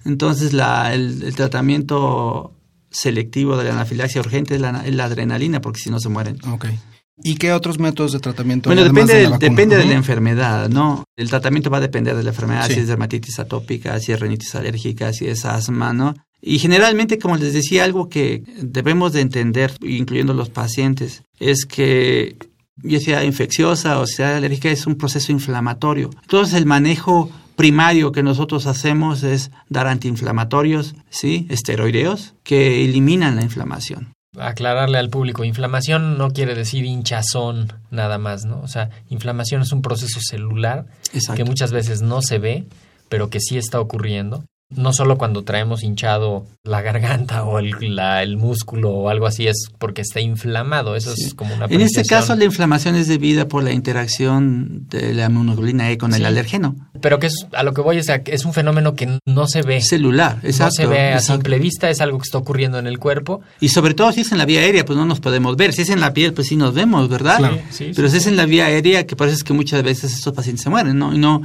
Entonces 0.05 0.53
la, 0.53 0.95
el, 0.95 1.23
el, 1.23 1.35
tratamiento 1.35 2.53
selectivo 2.91 3.57
de 3.57 3.65
la 3.65 3.73
anafilaxia 3.73 4.21
urgente 4.21 4.55
es 4.55 4.61
la, 4.61 4.85
es 4.87 4.95
la 4.95 5.05
adrenalina, 5.05 5.61
porque 5.61 5.81
si 5.81 5.91
no 5.91 6.01
se 6.01 6.09
mueren. 6.09 6.39
Okay. 6.45 6.79
¿Y 7.23 7.35
qué 7.35 7.53
otros 7.53 7.79
métodos 7.79 8.13
de 8.13 8.21
tratamiento? 8.21 8.69
Bueno, 8.69 8.85
depende, 8.85 9.15
de, 9.15 9.29
la 9.29 9.39
depende 9.39 9.77
de 9.77 9.87
la 9.87 9.95
enfermedad, 9.95 10.69
¿no? 10.69 11.05
El 11.17 11.29
tratamiento 11.29 11.69
va 11.69 11.79
a 11.79 11.81
depender 11.81 12.17
de 12.17 12.23
la 12.23 12.31
enfermedad, 12.31 12.67
Sí. 12.69 12.75
si 12.75 12.81
es 12.81 12.89
dermatitis 12.89 13.39
atópica, 13.41 13.99
si 13.99 14.13
es 14.13 14.21
rinitis 14.21 14.55
alérgica, 14.55 15.13
si 15.13 15.27
es 15.27 15.45
asma, 15.45 15.93
¿no? 15.93 16.15
Y 16.41 16.59
generalmente, 16.59 17.19
como 17.19 17.37
les 17.37 17.53
decía, 17.53 17.85
algo 17.85 18.09
que 18.09 18.45
debemos 18.61 19.13
de 19.13 19.21
entender, 19.23 19.73
incluyendo 19.83 20.35
los 20.35 20.51
pacientes, 20.51 21.23
es 21.41 21.65
que 21.65 22.37
ya 22.83 23.01
sea 23.01 23.25
infecciosa 23.25 23.99
o 23.99 24.07
sea 24.07 24.37
alérgica, 24.37 24.71
es 24.71 24.87
un 24.87 24.95
proceso 24.95 25.33
inflamatorio. 25.33 26.11
Entonces, 26.23 26.55
el 26.55 26.67
manejo 26.67 27.31
primario 27.57 28.13
que 28.13 28.23
nosotros 28.23 28.67
hacemos 28.67 29.25
es 29.25 29.51
dar 29.69 29.89
antiinflamatorios, 29.89 30.95
¿sí? 31.11 31.47
Esteroideos, 31.51 32.35
que 32.45 32.85
eliminan 32.85 33.35
la 33.35 33.43
inflamación 33.43 34.13
aclararle 34.39 34.99
al 34.99 35.11
público, 35.11 35.45
inflamación 35.45 36.19
no 36.19 36.31
quiere 36.31 36.55
decir 36.55 36.85
hinchazón 36.85 37.73
nada 37.91 38.19
más, 38.19 38.45
¿no? 38.45 38.61
O 38.61 38.69
sea, 38.69 38.91
inflamación 39.09 39.63
es 39.63 39.73
un 39.73 39.83
proceso 39.83 40.21
celular 40.21 40.87
Exacto. 41.13 41.43
que 41.43 41.45
muchas 41.45 41.73
veces 41.73 42.03
no 42.03 42.23
se 42.23 42.39
ve, 42.39 42.65
pero 43.09 43.31
que 43.31 43.41
sí 43.41 43.59
está 43.59 43.81
ocurriendo. 43.81 44.45
No 44.71 44.93
solo 44.93 45.17
cuando 45.17 45.45
traemos 45.45 45.83
hinchado 45.83 46.47
la 46.63 46.83
garganta 46.83 47.45
o 47.45 47.59
el, 47.59 47.75
la, 47.97 48.23
el 48.23 48.37
músculo 48.37 48.91
o 48.91 49.09
algo 49.09 49.27
así, 49.27 49.47
es 49.47 49.71
porque 49.79 50.03
está 50.03 50.21
inflamado. 50.21 50.95
Eso 50.95 51.15
sí. 51.15 51.25
es 51.25 51.35
como 51.35 51.55
una 51.55 51.65
En 51.71 51.81
este 51.81 52.05
caso, 52.05 52.35
la 52.37 52.45
inflamación 52.45 52.95
es 52.95 53.09
debida 53.09 53.49
por 53.49 53.63
la 53.63 53.73
interacción 53.73 54.87
de 54.91 55.15
la 55.15 55.27
inmunoglobulina 55.27 55.91
E 55.91 55.97
con 55.97 56.13
sí. 56.13 56.19
el 56.19 56.27
alergeno. 56.27 56.77
Pero 57.01 57.19
que 57.19 57.29
es, 57.29 57.47
a 57.53 57.63
lo 57.63 57.73
que 57.73 57.81
voy 57.81 57.97
es, 57.97 58.11
a, 58.11 58.17
es 58.17 58.45
un 58.45 58.53
fenómeno 58.53 58.95
que 58.95 59.19
no 59.25 59.47
se 59.47 59.63
ve. 59.63 59.81
Celular, 59.81 60.39
exacto. 60.43 60.65
No 60.65 60.71
se 60.71 60.87
ve 60.87 61.13
exacto. 61.13 61.33
a 61.33 61.37
simple 61.37 61.59
vista, 61.59 61.89
es 61.89 62.03
algo 62.03 62.19
que 62.19 62.25
está 62.25 62.37
ocurriendo 62.37 62.79
en 62.79 62.87
el 62.87 62.99
cuerpo. 62.99 63.41
Y 63.61 63.71
sobre 63.71 63.95
todo 63.95 64.13
si 64.13 64.21
es 64.21 64.33
en 64.33 64.39
la 64.39 64.45
vía 64.45 64.61
aérea, 64.61 64.85
pues 64.85 64.99
no 64.99 65.07
nos 65.07 65.21
podemos 65.21 65.57
ver. 65.57 65.73
Si 65.73 65.83
es 65.83 65.89
en 65.89 66.01
la 66.01 66.13
piel, 66.13 66.35
pues 66.35 66.49
sí 66.49 66.57
nos 66.57 66.75
vemos, 66.75 67.09
¿verdad? 67.09 67.39
Claro. 67.39 67.59
Sí, 67.71 67.93
Pero 67.97 68.11
si 68.11 68.19
es 68.19 68.27
en 68.27 68.37
la 68.37 68.45
vía 68.45 68.67
aérea, 68.67 69.07
que 69.07 69.17
parece 69.17 69.43
que 69.45 69.55
muchas 69.55 69.83
veces 69.83 70.13
estos 70.13 70.35
pacientes 70.35 70.63
se 70.63 70.69
mueren, 70.69 70.99
¿no? 70.99 71.15
Y 71.15 71.19
no 71.19 71.41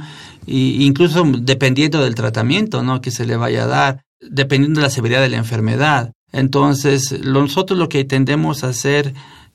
y 0.46 0.84
incluso 0.84 1.24
dependiendo 1.38 2.02
del 2.02 2.14
tratamiento 2.14 2.82
¿no? 2.82 3.00
que 3.00 3.10
se 3.14 3.26
le 3.26 3.36
vaya 3.36 3.64
a 3.64 3.68
dar, 3.68 4.04
dependiendo 4.20 4.80
de 4.80 4.86
la 4.86 4.90
severidad 4.90 5.22
de 5.22 5.30
la 5.30 5.38
enfermedad. 5.38 6.12
Entonces, 6.32 7.20
nosotros 7.24 7.78
lo 7.78 7.88
que 7.88 8.04
tendemos 8.04 8.64
a 8.64 8.68
hacer 8.68 9.14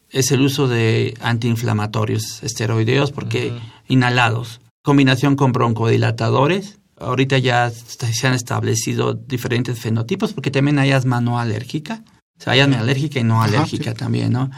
es 0.10 0.32
el 0.32 0.41
uso 0.41 0.67
de 0.67 1.13
antiinflamatorios 1.22 2.41
esteroideos 2.41 3.12
porque 3.12 3.52
uh 3.52 3.56
-huh. 3.56 3.60
inhalados, 3.89 4.62
combinación 4.82 5.36
con 5.36 5.52
broncodilatadores. 5.52 6.80
Ahorita 6.98 7.38
ya 7.38 7.69
se 7.69 8.28
han 8.28 8.34
establecido 8.34 9.13
diferentes 9.13 9.80
fenotipos 9.80 10.34
porque 10.34 10.52
también 10.52 10.80
hay 10.80 10.91
asma 10.91 11.22
no 11.22 11.39
alérgica. 11.39 12.04
O 12.39 12.43
sea, 12.43 12.54
hay 12.54 12.62
asma 12.62 12.80
alérgica 12.80 13.19
y 13.19 13.24
no 13.24 13.41
alérgica 13.41 13.91
Ajá, 13.91 13.91
sí. 13.91 14.00
también, 14.00 14.32
¿no? 14.32 14.50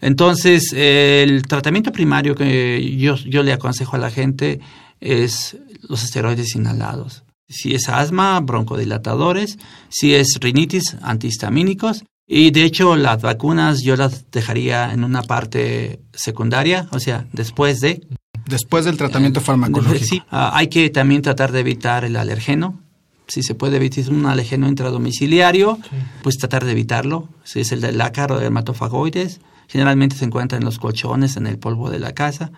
Entonces, 0.00 0.72
el 0.74 1.42
tratamiento 1.42 1.90
primario 1.92 2.34
que 2.34 2.96
yo, 2.96 3.16
yo 3.16 3.42
le 3.42 3.52
aconsejo 3.52 3.96
a 3.96 3.98
la 3.98 4.10
gente 4.10 4.60
es 5.00 5.56
los 5.88 6.04
esteroides 6.04 6.54
inhalados. 6.54 7.24
Si 7.50 7.74
es 7.74 7.88
asma, 7.88 8.38
broncodilatadores. 8.40 9.58
Si 9.88 10.14
es 10.14 10.38
rinitis, 10.40 10.96
antihistamínicos. 11.02 12.04
Y 12.32 12.52
de 12.52 12.62
hecho 12.62 12.94
las 12.94 13.20
vacunas 13.20 13.82
yo 13.82 13.96
las 13.96 14.30
dejaría 14.30 14.92
en 14.92 15.02
una 15.02 15.22
parte 15.22 16.00
secundaria, 16.12 16.86
o 16.92 17.00
sea, 17.00 17.26
después 17.32 17.80
de... 17.80 18.06
Después 18.46 18.84
del 18.84 18.96
tratamiento 18.96 19.40
farmacológico. 19.40 20.04
Sí, 20.04 20.22
ah, 20.30 20.52
hay 20.54 20.68
que 20.68 20.90
también 20.90 21.22
tratar 21.22 21.50
de 21.50 21.58
evitar 21.58 22.04
el 22.04 22.14
alergeno. 22.14 22.80
Si 23.26 23.42
se 23.42 23.56
puede 23.56 23.78
evitar 23.78 24.08
un 24.10 24.26
alergeno 24.26 24.68
intradomiciliario, 24.68 25.80
pues 26.22 26.36
tratar 26.36 26.64
de 26.64 26.70
evitarlo. 26.70 27.28
Si 27.42 27.60
es 27.60 27.72
el 27.72 27.80
del 27.80 28.00
ácaro 28.00 28.36
de 28.36 28.42
dermatofagoides, 28.42 29.40
generalmente 29.66 30.14
se 30.14 30.24
encuentra 30.24 30.56
en 30.56 30.64
los 30.64 30.78
colchones, 30.78 31.36
en 31.36 31.48
el 31.48 31.58
polvo 31.58 31.90
de 31.90 31.98
la 31.98 32.12
casa. 32.12 32.52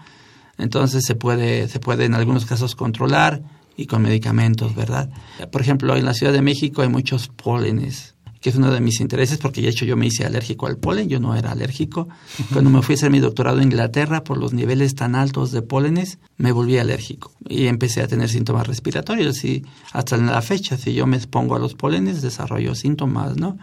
Entonces 0.59 1.02
se 1.07 1.14
puede, 1.14 1.68
se 1.68 1.81
puede 1.81 2.05
en 2.05 2.14
algunos 2.14 2.44
casos 2.44 2.76
controlar 2.76 3.42
y 3.83 3.87
con 3.87 4.03
medicamentos, 4.03 4.75
¿verdad? 4.75 5.11
Por 5.51 5.61
ejemplo, 5.61 5.97
en 5.97 6.05
la 6.05 6.14
Ciudad 6.14 6.33
de 6.33 6.42
México 6.42 6.83
hay 6.83 6.88
muchos 6.88 7.29
pólenes 7.29 8.12
que 8.42 8.51
es 8.51 8.57
uno 8.57 8.73
de 8.73 8.81
mis 8.81 9.01
intereses, 9.01 9.38
porque 9.38 9.62
de 9.62 9.68
hecho 9.68 9.85
yo 9.85 9.97
me 9.97 10.07
hice 10.07 10.27
alérgico 10.27 10.66
al 10.66 10.77
polen, 10.77 11.09
yo 11.09 11.21
no 11.21 11.37
era 11.37 11.53
alérgico. 11.53 12.09
Cuando 12.53 12.71
me 12.71 12.83
fui 12.83 12.95
a 12.95 12.97
hacer 12.97 13.11
mi 13.11 13.21
doctorado 13.21 13.59
en 13.59 13.64
Inglaterra, 13.64 14.25
por 14.25 14.37
los 14.37 14.53
niveles 14.53 14.97
tan 14.97 15.14
altos 15.14 15.53
de 15.53 15.62
pólenes, 15.62 16.18
me 16.38 16.51
volví 16.51 16.77
alérgico 16.77 17.31
y 17.49 17.68
empecé 17.68 18.03
a 18.03 18.09
tener 18.09 18.29
síntomas 18.29 18.66
respiratorios 18.66 19.45
y 19.45 19.64
hasta 19.92 20.16
en 20.16 20.27
la 20.27 20.42
fecha, 20.42 20.77
si 20.77 20.92
yo 20.92 21.07
me 21.07 21.16
expongo 21.16 21.55
a 21.55 21.61
los 21.61 21.75
pólenes, 21.75 22.21
desarrollo 22.21 22.75
síntomas, 22.75 23.37
¿no? 23.37 23.59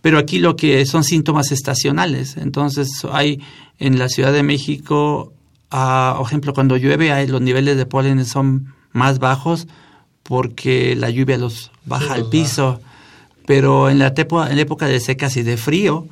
Pero 0.00 0.18
aquí 0.18 0.40
lo 0.40 0.56
que 0.56 0.84
son 0.84 1.04
síntomas 1.04 1.52
estacionales, 1.52 2.36
entonces 2.36 2.90
hay 3.12 3.40
en 3.78 4.00
la 4.00 4.08
Ciudad 4.08 4.32
de 4.32 4.42
México, 4.42 5.32
ah, 5.70 6.16
por 6.18 6.26
ejemplo, 6.26 6.52
cuando 6.52 6.76
llueve, 6.76 7.12
hay, 7.12 7.28
los 7.28 7.40
niveles 7.40 7.76
de 7.76 7.86
pólenes 7.86 8.28
son 8.28 8.74
más 8.94 9.18
bajos 9.18 9.68
porque 10.22 10.96
la 10.96 11.10
lluvia 11.10 11.36
los 11.36 11.70
baja 11.84 12.14
al 12.14 12.30
piso 12.30 12.80
pero 13.46 13.90
en 13.90 13.98
la, 13.98 14.14
en 14.16 14.58
época 14.58 14.86
de 14.86 15.00
secas 15.00 15.36
y 15.36 15.42
de 15.42 15.56
frío, 15.56 16.06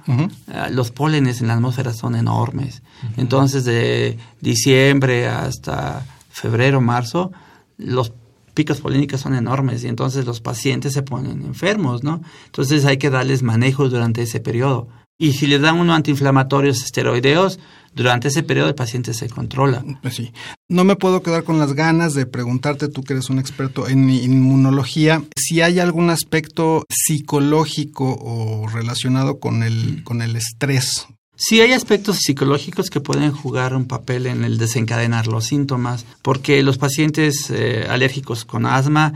ah, 0.53 0.69
los 0.71 0.91
pólenes 0.91 1.41
en 1.41 1.49
la 1.49 1.55
atmósfera 1.55 1.95
son 1.95 2.15
enormes. 2.15 2.83
Entonces, 3.17 3.65
de 3.65 4.19
diciembre 4.41 5.29
hasta 5.29 6.05
febrero, 6.31 6.81
marzo, 6.81 7.33
los 7.79 8.13
picos 8.53 8.81
polénicos 8.81 9.21
son 9.21 9.35
enormes 9.35 9.83
y 9.83 9.89
entonces 9.89 10.27
los 10.27 10.41
pacientes 10.41 10.93
se 10.93 11.03
ponen 11.03 11.43
enfermos, 11.43 12.05
¿no? 12.05 12.21
Entonces 12.47 12.85
hay 12.85 12.99
que 12.99 13.09
darles 13.09 13.43
manejo 13.43 13.89
durante 13.89 14.23
ese 14.23 14.41
periodo. 14.41 14.89
Y 15.19 15.33
si 15.33 15.47
les 15.47 15.63
dan 15.63 15.79
unos 15.79 15.97
antiinflamatorios 15.97 16.83
esteroideos, 16.83 17.61
durante 17.95 18.29
ese 18.29 18.43
periodo 18.43 18.69
el 18.69 18.75
paciente 18.75 19.15
se 19.15 19.29
controla. 19.29 19.85
Sí. 20.11 20.33
No 20.69 20.85
me 20.85 20.97
puedo 20.97 21.23
quedar 21.23 21.45
con 21.45 21.59
las 21.59 21.75
ganas 21.75 22.15
de 22.15 22.27
preguntarte, 22.27 22.89
tú 22.89 23.03
que 23.03 23.13
eres 23.15 23.31
un 23.31 23.39
experto 23.39 23.89
en 23.89 24.09
inmunología, 24.11 25.23
si 25.37 25.61
hay 25.61 25.79
algún 25.79 26.11
aspecto 26.11 26.85
psicológico 26.89 28.17
o 28.21 28.69
relacionado 28.69 29.39
con 29.39 29.63
el, 29.63 30.03
con 30.05 30.23
el 30.23 30.37
estrés. 30.37 31.07
Sí 31.35 31.61
hay 31.61 31.73
aspectos 31.73 32.19
psicológicos 32.19 32.89
que 32.89 33.01
pueden 33.01 33.33
jugar 33.33 33.75
un 33.75 33.87
papel 33.87 34.27
en 34.27 34.45
el 34.45 34.59
desencadenar 34.59 35.27
los 35.27 35.47
síntomas, 35.47 36.05
porque 36.23 36.63
los 36.63 36.79
pacientes 36.79 37.51
eh, 37.51 37.87
alérgicos 37.89 38.45
con 38.45 38.67
asma, 38.67 39.13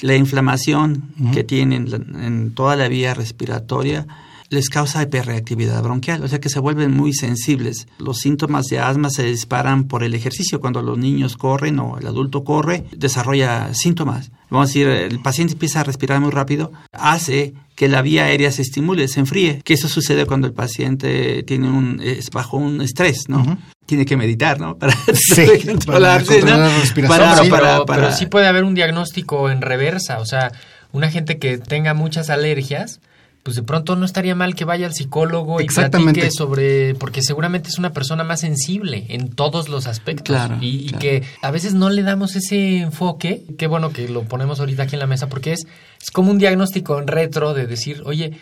la 0.00 0.16
inflamación 0.16 1.10
que 1.32 1.44
tienen 1.44 1.88
en 2.20 2.54
toda 2.54 2.76
la 2.76 2.88
vía 2.88 3.14
respiratoria, 3.14 4.06
les 4.50 4.70
causa 4.70 5.02
hiperreactividad 5.02 5.82
bronquial, 5.82 6.22
o 6.24 6.28
sea 6.28 6.40
que 6.40 6.48
se 6.48 6.60
vuelven 6.60 6.92
muy 6.92 7.12
sensibles. 7.12 7.86
Los 7.98 8.18
síntomas 8.18 8.66
de 8.66 8.78
asma 8.78 9.10
se 9.10 9.24
disparan 9.24 9.84
por 9.84 10.02
el 10.02 10.14
ejercicio. 10.14 10.60
Cuando 10.60 10.82
los 10.82 10.96
niños 10.96 11.36
corren 11.36 11.78
o 11.78 11.98
el 11.98 12.06
adulto 12.06 12.44
corre, 12.44 12.84
desarrolla 12.96 13.72
síntomas. 13.74 14.30
Vamos 14.50 14.66
a 14.66 14.68
decir, 14.68 14.88
el 14.88 15.20
paciente 15.20 15.52
empieza 15.52 15.80
a 15.80 15.84
respirar 15.84 16.20
muy 16.20 16.30
rápido, 16.30 16.72
hace 16.92 17.52
que 17.74 17.88
la 17.88 18.00
vía 18.00 18.24
aérea 18.24 18.50
se 18.50 18.62
estimule, 18.62 19.06
se 19.08 19.20
enfríe. 19.20 19.60
Que 19.62 19.74
eso 19.74 19.88
sucede 19.88 20.24
cuando 20.24 20.46
el 20.46 20.54
paciente 20.54 21.42
tiene 21.42 21.70
un, 21.70 22.00
es 22.02 22.30
bajo 22.30 22.56
un 22.56 22.80
estrés, 22.80 23.28
¿no? 23.28 23.58
Tiene 23.84 24.06
que 24.06 24.16
meditar, 24.16 24.58
¿no? 24.58 24.78
Para 24.78 24.94
sí, 25.14 25.46
controlarse, 25.66 26.40
para 26.40 26.56
la 26.56 26.80
respiración. 26.80 27.50
pero, 27.50 27.84
pero 27.86 28.12
sí 28.12 28.26
puede 28.26 28.46
haber 28.46 28.64
un 28.64 28.74
diagnóstico 28.74 29.50
en 29.50 29.60
reversa, 29.60 30.18
o 30.20 30.26
sea, 30.26 30.52
una 30.92 31.10
gente 31.10 31.38
que 31.38 31.58
tenga 31.58 31.92
muchas 31.92 32.30
alergias 32.30 33.00
pues 33.48 33.56
de 33.56 33.62
pronto 33.62 33.96
no 33.96 34.04
estaría 34.04 34.34
mal 34.34 34.54
que 34.54 34.66
vaya 34.66 34.84
al 34.84 34.92
psicólogo 34.92 35.62
y 35.62 35.68
platique 35.68 36.30
sobre, 36.30 36.94
porque 36.96 37.22
seguramente 37.22 37.70
es 37.70 37.78
una 37.78 37.94
persona 37.94 38.22
más 38.22 38.40
sensible 38.40 39.06
en 39.08 39.30
todos 39.30 39.70
los 39.70 39.86
aspectos. 39.86 40.36
Y, 40.60 40.92
que 40.92 41.22
a 41.40 41.50
veces 41.50 41.72
no 41.72 41.88
le 41.88 42.02
damos 42.02 42.36
ese 42.36 42.80
enfoque, 42.80 43.44
qué 43.56 43.66
bueno 43.66 43.88
que 43.88 44.06
lo 44.06 44.24
ponemos 44.24 44.60
ahorita 44.60 44.82
aquí 44.82 44.96
en 44.96 44.98
la 44.98 45.06
mesa, 45.06 45.30
porque 45.30 45.54
es, 45.54 45.66
es 45.98 46.10
como 46.10 46.30
un 46.30 46.36
diagnóstico 46.36 46.98
en 46.98 47.06
retro 47.06 47.54
de 47.54 47.66
decir, 47.66 48.02
oye, 48.04 48.38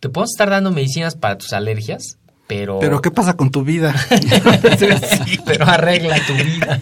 ¿te 0.00 0.08
puedo 0.08 0.24
estar 0.24 0.50
dando 0.50 0.72
medicinas 0.72 1.14
para 1.14 1.38
tus 1.38 1.52
alergias? 1.52 2.17
Pero... 2.48 2.78
Pero 2.80 3.02
¿qué 3.02 3.10
pasa 3.10 3.36
con 3.36 3.50
tu 3.50 3.62
vida? 3.62 3.94
pero 5.44 5.66
arregla 5.66 6.16
tu 6.26 6.32
vida. 6.32 6.80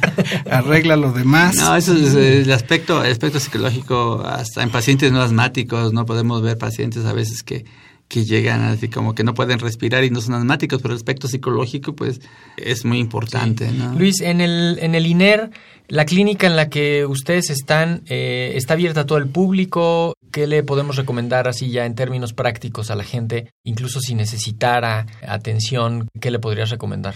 arregla 0.48 0.96
lo 0.96 1.12
demás. 1.12 1.56
No, 1.56 1.74
eso 1.74 1.92
es 1.92 2.14
el 2.14 2.50
aspecto, 2.52 3.02
el 3.04 3.10
aspecto 3.10 3.40
psicológico, 3.40 4.22
hasta 4.24 4.62
en 4.62 4.70
pacientes 4.70 5.10
no 5.10 5.20
asmáticos, 5.20 5.92
no 5.92 6.06
podemos 6.06 6.40
ver 6.40 6.56
pacientes 6.56 7.04
a 7.04 7.12
veces 7.12 7.42
que, 7.42 7.64
que 8.08 8.24
llegan 8.24 8.62
así 8.62 8.88
como 8.88 9.14
que 9.14 9.24
no 9.24 9.34
pueden 9.34 9.58
respirar 9.58 10.04
y 10.04 10.10
no 10.10 10.20
son 10.20 10.34
asmáticos, 10.34 10.80
pero 10.80 10.94
el 10.94 10.98
aspecto 10.98 11.28
psicológico 11.28 11.94
pues 11.94 12.20
es 12.56 12.84
muy 12.84 12.98
importante. 12.98 13.70
Luis, 13.96 14.20
en 14.20 14.40
el, 14.40 14.78
en 14.80 14.94
el 14.94 15.06
INER 15.06 15.50
la 15.88 16.04
clínica 16.04 16.46
en 16.46 16.56
la 16.56 16.68
que 16.68 17.06
ustedes 17.06 17.50
están 17.50 18.02
eh, 18.06 18.52
está 18.54 18.74
abierta 18.74 19.02
a 19.02 19.06
todo 19.06 19.18
el 19.18 19.28
público. 19.28 20.14
¿Qué 20.32 20.46
le 20.46 20.62
podemos 20.62 20.96
recomendar 20.96 21.48
así 21.48 21.70
ya 21.70 21.86
en 21.86 21.94
términos 21.94 22.32
prácticos 22.32 22.90
a 22.90 22.96
la 22.96 23.04
gente? 23.04 23.52
Incluso 23.64 24.00
si 24.00 24.14
necesitara 24.14 25.06
atención, 25.26 26.08
¿qué 26.20 26.30
le 26.30 26.40
podrías 26.40 26.70
recomendar? 26.70 27.14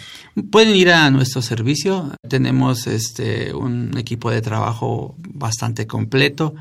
Pueden 0.51 0.75
ir 0.77 0.91
a 0.91 1.11
nuestro 1.11 1.43
servicio. 1.43 2.13
Tenemos 2.29 2.87
este 2.87 3.53
un 3.53 3.97
equipo 3.99 4.31
de 4.31 4.41
trabajo 4.41 5.17
bastante 5.19 5.87
completo. 5.87 6.55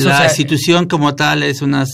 La 0.00 0.24
institución 0.24 0.86
como 0.86 1.14
tal 1.14 1.42
es 1.42 1.62
una 1.62 1.84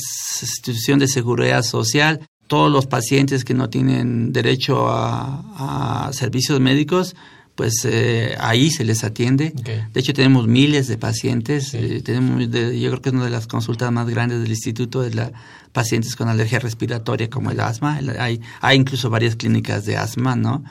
institución 0.41 0.99
de 0.99 1.09
seguridad 1.09 1.63
social. 1.63 2.21
Todos 2.47 2.73
los 2.73 2.87
pacientes 2.87 3.45
que 3.45 3.55
no 3.55 3.69
tienen 3.69 4.33
derecho 4.33 4.89
a, 4.89 6.07
a 6.07 6.13
servicios 6.13 6.61
médicos 6.61 7.15
pues 7.59 7.85
eh, 7.87 8.37
ahí 8.39 8.71
se 8.71 8.85
les 8.85 9.03
atiende. 9.03 9.53
De 9.93 9.99
hecho, 9.99 10.13
tenemos 10.13 10.47
miles 10.47 10.87
de 10.87 10.97
pacientes. 10.97 11.75
Eh, 11.75 12.01
tenemos, 12.05 12.41
yo 12.41 12.49
creo 12.49 13.03
que 13.03 13.09
es 13.09 13.13
una 13.13 13.25
de 13.25 13.33
las 13.33 13.49
consultas 13.49 13.91
más 13.91 14.09
grandes 14.09 14.41
del 14.41 14.51
instituto 14.51 15.03
es 15.03 15.17
la 15.17 15.33
pacientes 15.73 16.15
con 16.15 16.29
alergia 16.29 16.61
respiratoria 16.61 17.29
como 17.29 17.51
el 17.51 17.59
asma. 17.59 17.99
hay, 18.21 18.41
hay 18.61 18.77
incluso 18.77 19.11
varias 19.11 19.35
clínicas 19.35 19.85
de 19.87 19.97
asma, 19.97 20.37
¿no? 20.37 20.63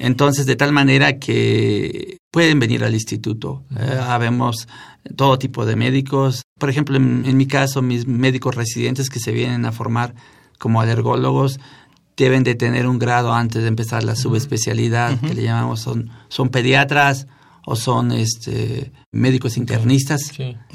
Entonces, 0.00 0.46
de 0.46 0.56
tal 0.56 0.72
manera 0.72 1.18
que 1.18 2.16
pueden 2.30 2.58
venir 2.58 2.82
al 2.84 2.94
instituto. 2.94 3.64
Eh, 3.78 4.00
habemos 4.00 4.66
todo 5.14 5.38
tipo 5.38 5.66
de 5.66 5.76
médicos. 5.76 6.42
Por 6.58 6.70
ejemplo, 6.70 6.96
en 6.96 7.36
mi 7.36 7.46
caso, 7.46 7.82
mis 7.82 8.06
médicos 8.06 8.54
residentes 8.54 9.10
que 9.10 9.20
se 9.20 9.32
vienen 9.32 9.66
a 9.66 9.72
formar 9.72 10.14
como 10.58 10.80
alergólogos 10.80 11.60
deben 12.16 12.44
de 12.44 12.54
tener 12.54 12.86
un 12.86 12.98
grado 12.98 13.32
antes 13.32 13.62
de 13.62 13.68
empezar 13.68 14.02
la 14.02 14.16
subespecialidad, 14.16 15.18
que 15.20 15.34
le 15.34 15.42
llamamos, 15.42 15.80
son, 15.80 16.10
son 16.28 16.48
pediatras 16.48 17.26
o 17.70 17.76
son 17.76 18.10
este 18.10 18.90
médicos 19.12 19.56
internistas. 19.56 20.20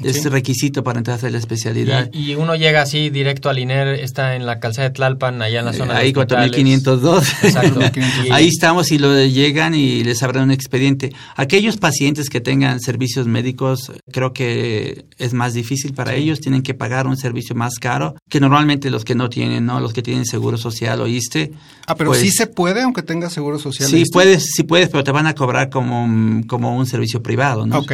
Es 0.02 0.24
requisito 0.24 0.82
para 0.84 0.98
entrar 0.98 1.24
a 1.24 1.30
la 1.30 1.38
especialidad. 1.38 2.10
Y, 2.12 2.34
uno 2.34 2.54
llega 2.54 2.82
así 2.82 3.08
directo 3.08 3.48
al 3.48 3.58
INER, 3.58 3.88
está 4.00 4.34
en 4.34 4.44
la 4.44 4.60
calzada 4.60 4.88
de 4.88 4.94
Tlalpan, 4.94 5.40
allá 5.40 5.60
en 5.60 5.64
la 5.66 5.72
zona 5.72 5.96
Ahí, 5.96 6.12
4502. 6.12 7.44
Exacto. 7.44 7.80
Ahí 8.30 8.48
estamos 8.48 8.92
y 8.92 8.98
lo 8.98 9.24
llegan 9.24 9.74
y 9.74 10.04
les 10.04 10.22
abren 10.22 10.44
un 10.44 10.50
expediente. 10.50 11.14
Aquellos 11.36 11.76
pacientes 11.78 12.28
que 12.28 12.40
tengan 12.40 12.80
servicios 12.80 13.26
médicos, 13.26 13.92
creo 14.12 14.32
que 14.32 15.06
es 15.18 15.32
más 15.32 15.54
difícil 15.54 15.94
para 15.94 16.14
ellos, 16.14 16.40
tienen 16.40 16.62
que 16.62 16.74
pagar 16.74 17.06
un 17.06 17.16
servicio 17.16 17.54
más 17.54 17.74
caro 17.78 18.16
que 18.28 18.40
normalmente 18.40 18.90
los 18.90 19.04
que 19.04 19.14
no 19.14 19.30
tienen, 19.30 19.64
¿no? 19.64 19.80
Los 19.80 19.92
que 19.92 20.02
tienen 20.02 20.26
seguro 20.26 20.58
social 20.58 21.00
o 21.00 21.06
ISTE. 21.06 21.52
Ah, 21.86 21.94
pero 21.94 22.12
sí 22.14 22.24
pues 22.24 22.36
se 22.36 22.46
puede 22.46 22.82
aunque 22.82 23.02
tenga 23.02 23.30
seguro 23.30 23.58
social. 23.58 23.88
Sí, 23.88 24.04
puedes, 24.12 24.50
sí 24.54 24.62
puedes, 24.62 24.88
pero 24.88 25.04
te 25.04 25.12
van 25.12 25.26
a 25.26 25.34
cobrar 25.34 25.70
como, 25.70 26.42
como 26.46 26.76
un 26.76 26.85
servicio 26.86 27.22
privado, 27.22 27.66
¿no? 27.66 27.78
Ok. 27.78 27.92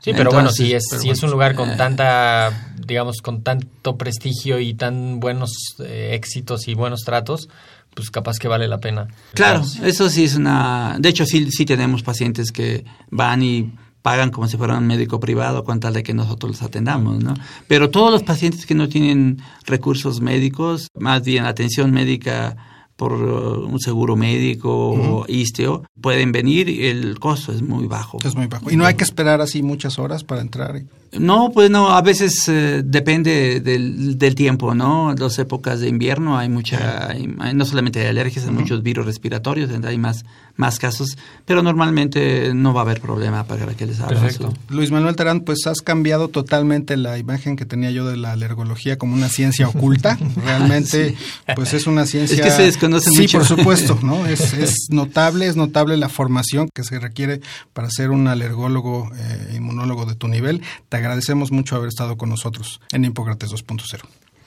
Sí, 0.00 0.12
pero 0.16 0.30
bueno, 0.30 0.50
si 0.50 0.72
es, 0.72 0.84
si 0.98 1.10
es 1.10 1.22
un 1.22 1.30
lugar 1.30 1.54
con 1.54 1.70
eh, 1.70 1.76
tanta, 1.76 2.72
digamos, 2.86 3.20
con 3.20 3.42
tanto 3.42 3.98
prestigio 3.98 4.58
y 4.58 4.72
tan 4.72 5.20
buenos 5.20 5.76
eh, 5.78 6.12
éxitos 6.14 6.68
y 6.68 6.74
buenos 6.74 7.02
tratos, 7.02 7.50
pues 7.94 8.10
capaz 8.10 8.38
que 8.38 8.48
vale 8.48 8.66
la 8.66 8.78
pena. 8.78 9.08
Claro, 9.34 9.62
eso 9.82 10.08
sí 10.08 10.24
es 10.24 10.36
una... 10.36 10.96
De 10.98 11.10
hecho, 11.10 11.26
sí, 11.26 11.50
sí 11.50 11.66
tenemos 11.66 12.02
pacientes 12.02 12.50
que 12.50 12.84
van 13.10 13.42
y 13.42 13.74
pagan 14.02 14.30
como 14.30 14.48
si 14.48 14.56
fuera 14.56 14.78
un 14.78 14.86
médico 14.86 15.20
privado 15.20 15.64
con 15.64 15.80
tal 15.80 15.92
de 15.92 16.02
que 16.02 16.14
nosotros 16.14 16.52
los 16.52 16.62
atendamos, 16.62 17.22
¿no? 17.22 17.34
Pero 17.68 17.90
todos 17.90 18.10
los 18.10 18.22
pacientes 18.22 18.64
que 18.64 18.74
no 18.74 18.88
tienen 18.88 19.42
recursos 19.66 20.20
médicos, 20.20 20.88
más 20.98 21.22
bien 21.22 21.44
atención 21.44 21.90
médica 21.90 22.56
por 23.00 23.14
uh, 23.14 23.66
un 23.66 23.80
seguro 23.80 24.14
médico 24.14 24.90
o 24.90 25.24
istio, 25.26 25.84
pueden 26.02 26.32
venir 26.32 26.68
y 26.68 26.88
el 26.88 27.18
costo 27.18 27.50
es 27.50 27.62
muy 27.62 27.86
bajo. 27.86 28.18
Es 28.22 28.34
muy 28.34 28.46
bajo. 28.46 28.70
Y 28.70 28.76
no 28.76 28.84
hay 28.84 28.92
que 28.92 29.04
esperar 29.04 29.40
así 29.40 29.62
muchas 29.62 29.98
horas 29.98 30.22
para 30.22 30.42
entrar. 30.42 30.82
No, 31.18 31.50
pues 31.52 31.70
no, 31.70 31.88
a 31.88 32.02
veces 32.02 32.46
eh, 32.48 32.82
depende 32.84 33.60
del, 33.60 34.16
del, 34.16 34.34
tiempo, 34.34 34.74
¿no? 34.74 35.12
Las 35.18 35.38
épocas 35.38 35.80
de 35.80 35.88
invierno 35.88 36.38
hay 36.38 36.48
mucha, 36.48 37.08
hay, 37.08 37.26
no 37.26 37.64
solamente 37.64 38.00
hay 38.00 38.08
alergias, 38.08 38.44
hay 38.44 38.52
muchos 38.52 38.82
virus 38.82 39.06
respiratorios, 39.06 39.70
hay 39.70 39.98
más, 39.98 40.24
más 40.54 40.78
casos, 40.78 41.18
pero 41.46 41.64
normalmente 41.64 42.52
no 42.54 42.72
va 42.74 42.82
a 42.82 42.84
haber 42.84 43.00
problema 43.00 43.42
para 43.44 43.66
que 43.74 43.86
les 43.86 43.98
haga 43.98 44.10
Perfecto. 44.10 44.52
Luis 44.68 44.92
Manuel 44.92 45.16
Terán, 45.16 45.40
pues 45.40 45.66
has 45.66 45.80
cambiado 45.80 46.28
totalmente 46.28 46.96
la 46.96 47.18
imagen 47.18 47.56
que 47.56 47.64
tenía 47.64 47.90
yo 47.90 48.06
de 48.06 48.16
la 48.16 48.32
alergología 48.32 48.96
como 48.96 49.14
una 49.14 49.28
ciencia 49.28 49.66
oculta. 49.66 50.16
Realmente, 50.44 51.16
pues 51.56 51.74
es 51.74 51.88
una 51.88 52.06
ciencia... 52.06 52.36
Es 52.36 52.42
que 52.42 52.50
se 52.50 52.68
sí, 52.98 53.28
por 53.28 53.44
supuesto, 53.44 53.98
¿no? 54.02 54.26
Es, 54.26 54.54
es, 54.54 54.88
notable, 54.90 55.46
es 55.46 55.56
notable 55.56 55.96
la 55.96 56.08
formación 56.08 56.68
que 56.74 56.82
se 56.82 56.98
requiere 56.98 57.40
para 57.72 57.90
ser 57.90 58.10
un 58.10 58.26
alergólogo, 58.26 59.10
eh, 59.14 59.54
inmunólogo 59.56 60.06
de 60.06 60.14
tu 60.14 60.26
nivel. 60.26 60.62
Te 60.88 60.96
agradecemos 60.96 61.52
mucho 61.52 61.76
haber 61.76 61.88
estado 61.88 62.16
con 62.16 62.28
nosotros 62.28 62.80
en 62.92 63.04
Hipócrates 63.04 63.50
2.0. 63.50 64.00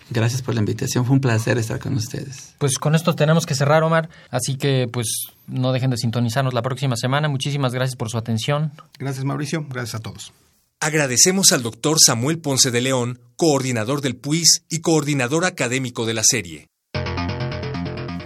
Gracias 0.09 0.41
por 0.41 0.53
la 0.53 0.59
invitación, 0.59 1.05
fue 1.05 1.15
un 1.15 1.21
placer 1.21 1.57
estar 1.57 1.79
con 1.79 1.95
ustedes. 1.95 2.55
Pues 2.57 2.77
con 2.77 2.93
esto 2.93 3.15
tenemos 3.15 3.45
que 3.45 3.55
cerrar, 3.55 3.83
Omar, 3.83 4.09
así 4.29 4.55
que 4.55 4.87
pues 4.91 5.07
no 5.47 5.71
dejen 5.71 5.91
de 5.91 5.97
sintonizarnos 5.97 6.53
la 6.53 6.61
próxima 6.61 6.95
semana. 6.97 7.29
Muchísimas 7.29 7.73
gracias 7.73 7.95
por 7.95 8.09
su 8.09 8.17
atención. 8.17 8.71
Gracias, 8.99 9.23
Mauricio. 9.23 9.65
Gracias 9.69 9.95
a 9.95 9.99
todos. 9.99 10.33
Agradecemos 10.79 11.53
al 11.53 11.63
doctor 11.63 11.97
Samuel 12.05 12.39
Ponce 12.39 12.69
de 12.69 12.81
León, 12.81 13.19
coordinador 13.37 14.01
del 14.01 14.17
PUIS 14.17 14.65
y 14.69 14.81
coordinador 14.81 15.45
académico 15.45 16.05
de 16.05 16.13
la 16.13 16.23
serie. 16.25 16.67